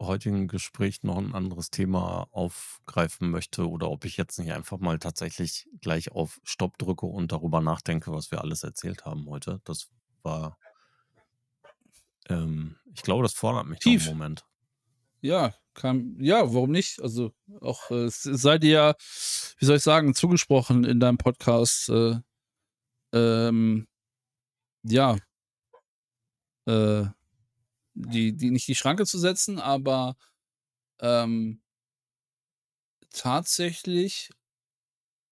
heutigen 0.00 0.48
Gespräch 0.48 1.02
noch 1.02 1.18
'n 1.18 1.34
anderes 1.34 1.70
Thema 1.70 2.28
aufgreifen 2.32 3.30
möchte 3.30 3.68
oder 3.68 3.90
ob 3.90 4.04
ich 4.04 4.16
jetzt 4.16 4.38
nicht 4.38 4.52
einfach 4.52 4.78
mal 4.78 4.98
tatsächlich 4.98 5.68
gleich 5.80 6.12
auf 6.12 6.40
Stopp 6.44 6.78
drücke 6.78 7.06
und 7.06 7.32
darüber 7.32 7.60
nachdenke, 7.60 8.12
was 8.12 8.30
wir 8.30 8.42
alles 8.42 8.62
erzählt 8.64 9.04
haben 9.04 9.28
heute. 9.28 9.60
Das 9.64 9.88
war 10.22 10.58
ähm, 12.28 12.76
ich 12.94 13.02
glaube, 13.02 13.22
das 13.22 13.34
fordert 13.34 13.66
mich 13.66 13.80
Tief. 13.80 14.02
Moment. 14.02 14.44
Ja, 15.24 15.54
kann 15.72 16.16
ja, 16.20 16.52
warum 16.52 16.70
nicht? 16.70 17.00
Also, 17.00 17.32
auch, 17.62 17.90
äh, 17.90 18.08
sei 18.10 18.58
dir 18.58 18.70
ja, 18.70 18.94
wie 19.58 19.64
soll 19.64 19.78
ich 19.78 19.82
sagen, 19.82 20.14
zugesprochen 20.14 20.84
in 20.84 21.00
deinem 21.00 21.16
Podcast, 21.16 21.88
äh, 21.88 22.16
ähm, 23.14 23.86
ja 24.84 25.16
äh, 26.68 27.04
die 27.94 28.34
die 28.36 28.50
nicht 28.50 28.68
die 28.68 28.74
Schranke 28.76 29.06
zu 29.06 29.18
setzen, 29.18 29.58
aber, 29.60 30.16
ähm 31.00 31.60
tatsächlich 33.12 34.30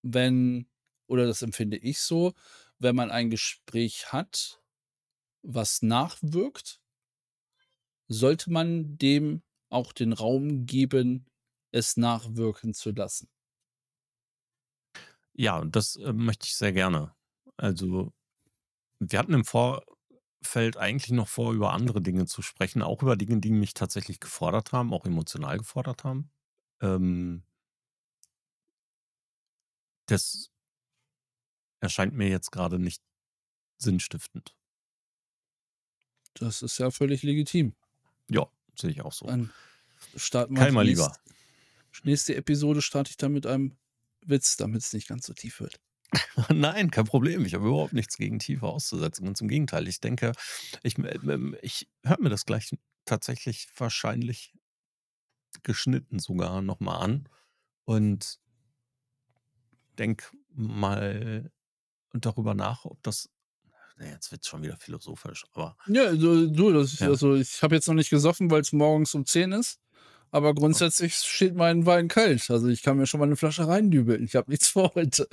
wenn 0.04 0.66
oder 1.06 1.26
das 1.26 1.42
empfinde 1.42 1.76
ich 1.76 2.00
so, 2.00 2.32
wenn 2.78 2.96
man 2.96 3.10
ein 3.10 3.30
Gespräch 3.30 4.12
hat, 4.12 4.60
was 5.42 5.82
nachwirkt 5.82 6.78
sollte 8.08 8.50
man 8.50 8.96
dem 8.98 9.42
auch 9.72 9.92
den 9.92 10.12
Raum 10.12 10.66
geben, 10.66 11.26
es 11.72 11.96
nachwirken 11.96 12.74
zu 12.74 12.90
lassen. 12.92 13.28
Ja, 15.34 15.64
das, 15.64 15.96
äh, 15.96 16.12
möchte 16.12 16.46
ich 16.46 16.56
sehr 16.56 16.72
gerne. 16.72 17.14
Also, 17.56 18.12
wir 19.00 19.18
hatten 19.18 19.34
im 19.34 19.44
Vorfeld 19.44 20.76
eigentlich 20.78 21.12
noch 21.12 21.28
vor, 21.28 21.52
über 21.54 21.72
andere 21.72 22.02
Dinge 22.02 22.26
zu 22.26 22.42
sprechen, 22.42 22.82
auch 22.82 23.02
über 23.02 23.16
Dinge, 23.16 23.40
die 23.40 23.50
mich 23.52 23.74
tatsächlich 23.74 24.20
gefordert 24.20 24.72
haben, 24.72 24.92
auch 24.94 25.06
emotional 25.06 25.58
gefordert 25.58 26.04
haben. 26.04 26.30
Ähm 26.82 27.44
das 30.08 30.50
erscheint 31.80 32.14
mir 32.14 32.28
jetzt 32.28 32.50
grade 32.50 32.78
nicht 32.78 33.02
sinnstiftend. 33.78 34.56
Das 36.34 36.60
ist 36.62 36.78
ja 36.78 36.90
völlig 36.90 37.22
legitim. 37.22 37.74
Ja, 38.30 38.48
sehe 38.78 38.90
ich 38.90 39.02
auch 39.02 39.12
so. 39.12 39.26
Dann 39.26 39.50
starten 40.16 40.56
wir 40.56 40.70
nächst 40.82 40.84
Lieber. 40.84 41.12
nächste 42.04 42.34
Episode 42.36 42.82
starte 42.82 43.10
ich 43.10 43.16
dann 43.16 43.32
mit 43.32 43.46
einem 43.46 43.76
Witz, 44.24 44.56
damit's 44.56 44.92
nicht 44.92 45.08
ganz 45.08 45.26
so 45.26 45.32
tief 45.34 45.60
wird. 45.60 45.80
Nein, 46.52 46.90
kein 46.90 47.04
Problem. 47.06 47.44
Ich 47.44 47.54
habe 47.54 47.66
überhaupt 47.66 47.92
nichts 47.94 48.16
gegen 48.16 48.38
Tiefe 48.38 48.66
auszusetzen. 48.66 49.24
Ganz 49.24 49.40
im 49.40 49.48
Gegenteil. 49.48 49.88
Ich 49.88 50.00
denke, 50.00 50.32
ich 50.82 50.98
m 50.98 51.06
ähm, 51.28 51.56
ich 51.62 51.88
höre 52.04 52.20
mir 52.20 52.28
das 52.28 52.44
gleich 52.44 52.70
tatsächlich 53.04 53.68
wahrscheinlich 53.76 54.52
geschnitten 55.62 56.18
sogar 56.18 56.62
noch 56.62 56.80
mal 56.80 56.98
an 56.98 57.28
und 57.84 58.38
denke 59.98 60.26
mal 60.50 61.50
darüber 62.12 62.54
nach, 62.54 62.84
ob 62.84 63.02
das 63.02 63.30
jetzt 64.10 64.30
wird's 64.32 64.48
schon 64.48 64.62
wieder 64.62 64.76
philosophisch, 64.78 65.44
aber 65.54 65.76
Ja, 65.86 66.12
du 66.12 66.48
du, 66.50 66.72
das 66.72 66.92
ist 66.94 67.00
Ja. 67.00 67.08
also, 67.08 67.34
ich 67.34 67.62
habe 67.62 67.74
jetzt 67.74 67.88
noch 67.88 67.94
nicht 67.94 68.10
gesoffen, 68.10 68.50
weil's 68.50 68.72
morgens 68.72 69.14
um 69.14 69.26
10 69.26 69.52
ist, 69.52 69.78
aber 70.30 70.54
grundsätzlich 70.54 71.14
steht 71.16 71.54
mein 71.54 71.86
Wein 71.86 72.08
kalt. 72.08 72.50
Also, 72.50 72.68
ich 72.68 72.82
kann 72.82 72.96
mir 72.98 73.06
schon 73.06 73.20
mal 73.20 73.26
'ne 73.26 73.36
Flasche 73.36 73.66
reindübeln. 73.68 74.24
Ich 74.24 74.36
habe 74.36 74.50
nichts 74.50 74.68
vor 74.68 74.92
heute. 74.94 75.28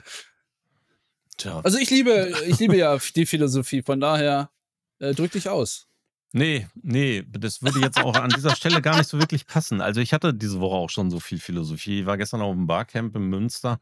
Tja. 1.38 1.62
Also, 1.64 1.78
ich 1.78 1.90
liebe 1.90 2.34
ich 2.48 2.60
liebe 2.60 2.76
ja 2.78 2.98
die 3.16 3.26
Philosophie, 3.26 3.82
von 3.82 4.00
daher, 4.00 4.52
äh, 5.00 5.14
drück 5.14 5.32
dich 5.32 5.48
aus. 5.50 5.86
Ne, 6.34 6.70
ne, 6.84 7.24
das 7.24 7.64
würde 7.64 7.80
jetzt 7.80 7.98
auch 8.00 8.14
an 8.16 8.30
dieser 8.30 8.56
Stelle 8.56 8.82
gar 8.84 8.98
nicht 8.98 9.10
so 9.10 9.18
wirklich 9.20 9.48
passen. 9.48 9.82
Also, 9.82 10.00
ich 10.00 10.14
hatte 10.14 10.32
diese 10.34 10.60
Woche 10.60 10.76
auch 10.76 10.90
schon 10.92 11.10
so 11.10 11.20
viel 11.20 11.40
Philosophie. 11.40 12.02
Ich 12.02 12.06
war 12.06 12.18
gestern 12.18 12.42
auf'm 12.42 12.68
Barcamp 12.68 13.16
in 13.16 13.24
Münster 13.24 13.80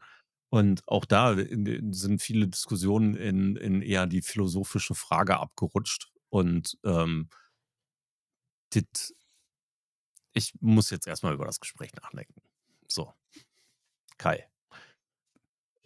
Und 0.52 0.82
auch 0.88 1.04
da 1.04 1.32
in 1.32 1.66
in 1.66 1.92
sind 1.92 2.22
viele 2.22 2.48
Diskussionen 2.48 3.14
in 3.14 3.56
in 3.56 3.82
eher 3.82 4.06
die 4.06 4.22
philosophische 4.22 4.94
Frage 4.94 5.38
abgerutscht 5.38 6.10
und, 6.30 6.78
ähm 6.84 7.28
dit 8.72 9.14
ich 10.36 10.52
muss 10.60 10.90
jetzt 10.90 11.06
erst 11.06 11.22
mal 11.22 11.34
über 11.34 11.46
das 11.46 11.60
Gespräch 11.60 11.92
nachdenken. 11.94 12.40
So. 12.86 13.12
Kai. 14.18 14.48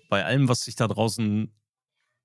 Bei 0.08 0.24
allem, 0.24 0.48
was 0.48 0.60
dich 0.64 0.76
da 0.76 0.88
draußen 0.88 1.52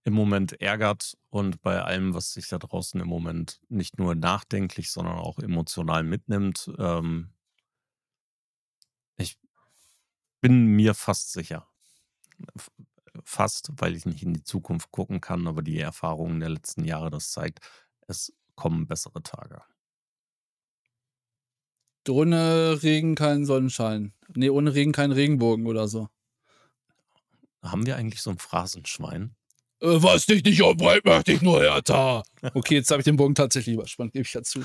im 0.05 0.13
Moment 0.13 0.61
ärgert 0.61 1.17
und 1.29 1.61
bei 1.61 1.81
allem, 1.83 2.13
was 2.13 2.33
dich 2.33 2.47
da 2.47 2.57
draußen 2.59 2.99
im 3.01 3.07
Moment 3.07 3.59
nicht 3.69 3.99
nur 3.99 4.15
nachdenklich, 4.15 4.91
sondern 4.91 5.17
auch 5.19 5.39
emotional 5.39 6.03
mitnimmt, 6.03 6.71
ähm 6.79 7.31
ich 9.19 9.37
bin 10.43 10.67
mir 10.67 10.93
fast 10.93 11.33
sicher 11.33 11.67
fast, 13.23 13.71
weil 13.77 13.95
ich 13.95 14.05
nicht 14.05 14.23
in 14.23 14.33
die 14.33 14.43
Zukunft 14.43 14.91
gucken 14.91 15.21
kann, 15.21 15.47
aber 15.47 15.61
die 15.61 15.79
Erfahrungen 15.79 16.39
der 16.39 16.49
letzten 16.49 16.83
Jahre, 16.85 17.09
das 17.09 17.31
zeigt, 17.31 17.59
es 18.07 18.33
kommen 18.55 18.87
bessere 18.87 19.21
Tage. 19.23 19.61
Ohne 22.09 22.81
Regen 22.83 23.15
kein 23.15 23.45
Sonnenschein. 23.45 24.13
Ne, 24.33 24.49
ohne 24.49 24.73
Regen 24.73 24.93
kein 24.93 25.11
Regenbogen 25.11 25.67
oder 25.67 25.87
so. 25.87 26.07
Haben 27.61 27.85
wir 27.85 27.97
eigentlich 27.97 28.21
so 28.21 28.29
'n 28.29 28.37
Phrasenschwein? 28.37 29.35
Äh, 29.81 30.01
was 30.01 30.25
dich 30.25 30.43
nicht 30.43 30.61
umbringt, 30.61 31.05
macht 31.05 31.27
dich 31.27 31.41
nur 31.41 31.61
härter. 31.61 32.23
Okay, 32.53 32.75
jetzt 32.75 32.91
habe 32.91 33.01
ich 33.01 33.05
den 33.05 33.17
Bogen 33.17 33.35
tatsächlich 33.35 33.75
überspannt, 33.75 34.13
gebe 34.13 34.23
ich 34.23 34.33
ja 34.33 34.41
zu. 34.41 34.59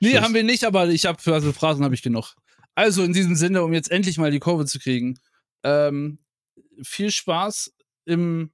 Ne, 0.00 0.10
Tschüss. 0.12 0.20
haben 0.20 0.34
wir 0.34 0.44
nicht, 0.44 0.64
aber 0.64 0.88
ich 0.88 1.06
habe 1.06 1.18
also 1.32 1.52
Phrasen 1.52 1.84
habe 1.84 1.94
ich 1.94 2.02
genug. 2.02 2.34
Also, 2.74 3.02
in 3.02 3.14
diesem 3.14 3.36
Sinne, 3.36 3.62
um 3.64 3.72
jetzt 3.72 3.90
endlich 3.90 4.18
mal 4.18 4.30
die 4.30 4.38
Kurve 4.38 4.66
zu 4.66 4.78
kriegen, 4.78 5.18
ähm, 5.62 6.18
viel 6.82 7.10
Spaß 7.10 7.74
im 8.06 8.52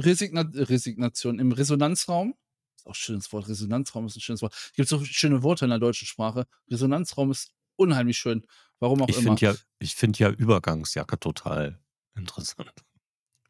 Resigna 0.00 0.42
Resignation, 0.54 1.38
im 1.38 1.52
Resonanzraum. 1.52 2.34
Ist 2.78 2.86
auch 2.86 2.92
'n 2.92 2.94
schönes 2.94 3.32
Wort. 3.32 3.48
Resonanzraum 3.48 4.06
ist 4.06 4.16
'n 4.16 4.20
schönes 4.20 4.42
Wort. 4.42 4.54
Gibt 4.74 4.88
so 4.88 5.04
schöne 5.04 5.42
Worte 5.42 5.66
in 5.66 5.70
der 5.70 5.78
deutschen 5.78 6.06
Sprache. 6.06 6.46
Resonanzraum 6.70 7.30
ist 7.30 7.52
unheimlich 7.76 8.18
schön, 8.18 8.46
warum 8.80 9.02
auch 9.02 9.12
Ich 9.12 9.18
immer. 9.18 9.40
finde 9.40 9.44
ja 9.46 9.56
ich 9.80 9.94
finde 9.96 10.18
ja 10.20 10.30
Übergangsjacke 10.30 11.18
total 11.18 11.80
interessant. 12.14 12.84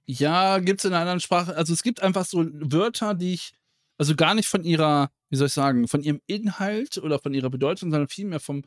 Ja, 0.08 0.58
gibt's 0.58 0.84
in 0.84 0.90
'ner 0.90 0.98
anderen 1.00 1.20
Sprache 1.20 1.54
also, 1.56 1.72
es 1.72 1.82
gibt 1.82 2.02
einfach 2.02 2.24
so 2.24 2.44
Wörter, 2.52 3.14
die 3.14 3.34
ich 3.34 3.52
also, 3.98 4.16
gar 4.16 4.34
nicht 4.34 4.48
von 4.48 4.64
ihrer 4.64 5.10
wie 5.30 5.36
soll 5.36 5.46
ich 5.46 5.52
sagen, 5.52 5.86
von 5.88 6.02
ihrem 6.02 6.20
Inhalt 6.26 6.98
oder 6.98 7.18
von 7.18 7.32
ihrer 7.32 7.48
Bedeutung, 7.50 7.90
sondern 7.90 8.08
vielmehr 8.08 8.40
vom 8.40 8.64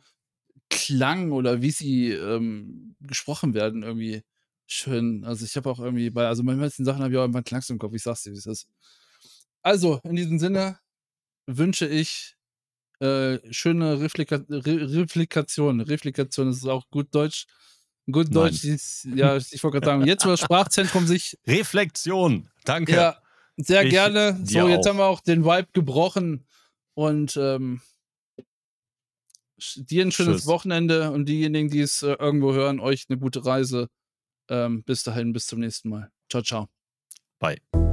Klang 0.70 1.32
oder 1.32 1.62
wie 1.62 1.72
sie, 1.72 2.12
ähm, 2.12 2.96
gesprochen 3.02 3.54
werden 3.56 3.84
irgendwie 3.84 4.24
schön. 4.68 5.24
Also 5.24 5.46
ich 5.46 5.56
habe 5.56 5.70
auch 5.70 5.80
irgendwie 5.80 6.10
bei, 6.10 6.28
also 6.28 6.44
manchmal 6.44 6.70
sind 6.70 6.86
Sachen 6.86 7.02
habe 7.02 7.12
ich 7.12 7.18
auch 7.18 7.24
irgendwann 7.24 7.44
Klangs 7.44 7.70
im 7.70 7.80
Kopf. 7.80 7.94
Ich 7.94 8.04
sag's 8.04 8.24
dir, 8.24 8.32
wie 8.32 8.38
es 8.38 8.46
ist. 8.46 8.68
Also, 9.62 10.00
in 10.04 10.16
diesem 10.16 10.38
Sinne 10.38 10.78
wünsche 11.48 11.88
ich 11.88 12.36
äh, 13.00 13.40
schöne 13.52 14.00
Reflika 14.00 14.42
Re 14.48 14.94
Replikation. 14.94 15.82
Replikation 15.82 16.50
ist 16.50 16.66
auch 16.68 16.88
gut 16.90 17.08
Deutsch. 17.14 17.48
Gut 18.12 18.34
Deutsch, 18.36 18.64
ist, 18.64 19.06
ja, 19.16 19.36
ich 19.36 19.64
wollte 19.64 19.80
gerade 19.80 19.86
sagen, 19.86 20.06
jetzt 20.06 20.24
wo 20.26 20.30
das 20.30 20.40
Sprachzentrum 20.40 21.08
sich. 21.08 21.40
Reflexion, 21.48 22.48
danke. 22.64 22.92
Ja, 22.92 23.18
sehr 23.58 23.84
ich 23.84 23.90
gerne. 23.90 24.40
So, 24.44 24.68
jetzt 24.68 24.86
auch. 24.86 24.92
haben 24.92 24.98
wir 25.00 25.06
auch 25.06 25.22
den 25.22 25.44
Vibe 25.44 25.70
gebrochen 25.74 26.46
und 26.94 27.36
ähm, 27.36 27.82
dir 29.76 30.06
ein 30.06 30.12
schönes 30.12 30.42
Tschüss. 30.42 30.46
Wochenende 30.46 31.10
und 31.10 31.28
diejenigen, 31.28 31.70
die 31.70 31.82
es 31.82 32.04
äh, 32.04 32.14
irgendwo 32.14 32.54
hören, 32.54 32.80
euch 32.80 33.06
eine 33.10 33.18
gute 33.18 33.44
Reise. 33.44 33.90
Ähm, 34.50 34.84
bis 34.84 35.04
dahin, 35.04 35.34
bis 35.34 35.48
zum 35.48 35.60
nächsten 35.60 35.90
Mal. 35.90 36.12
Tschau, 36.30 36.42
tschau. 36.42 36.68
Bye. 37.40 37.85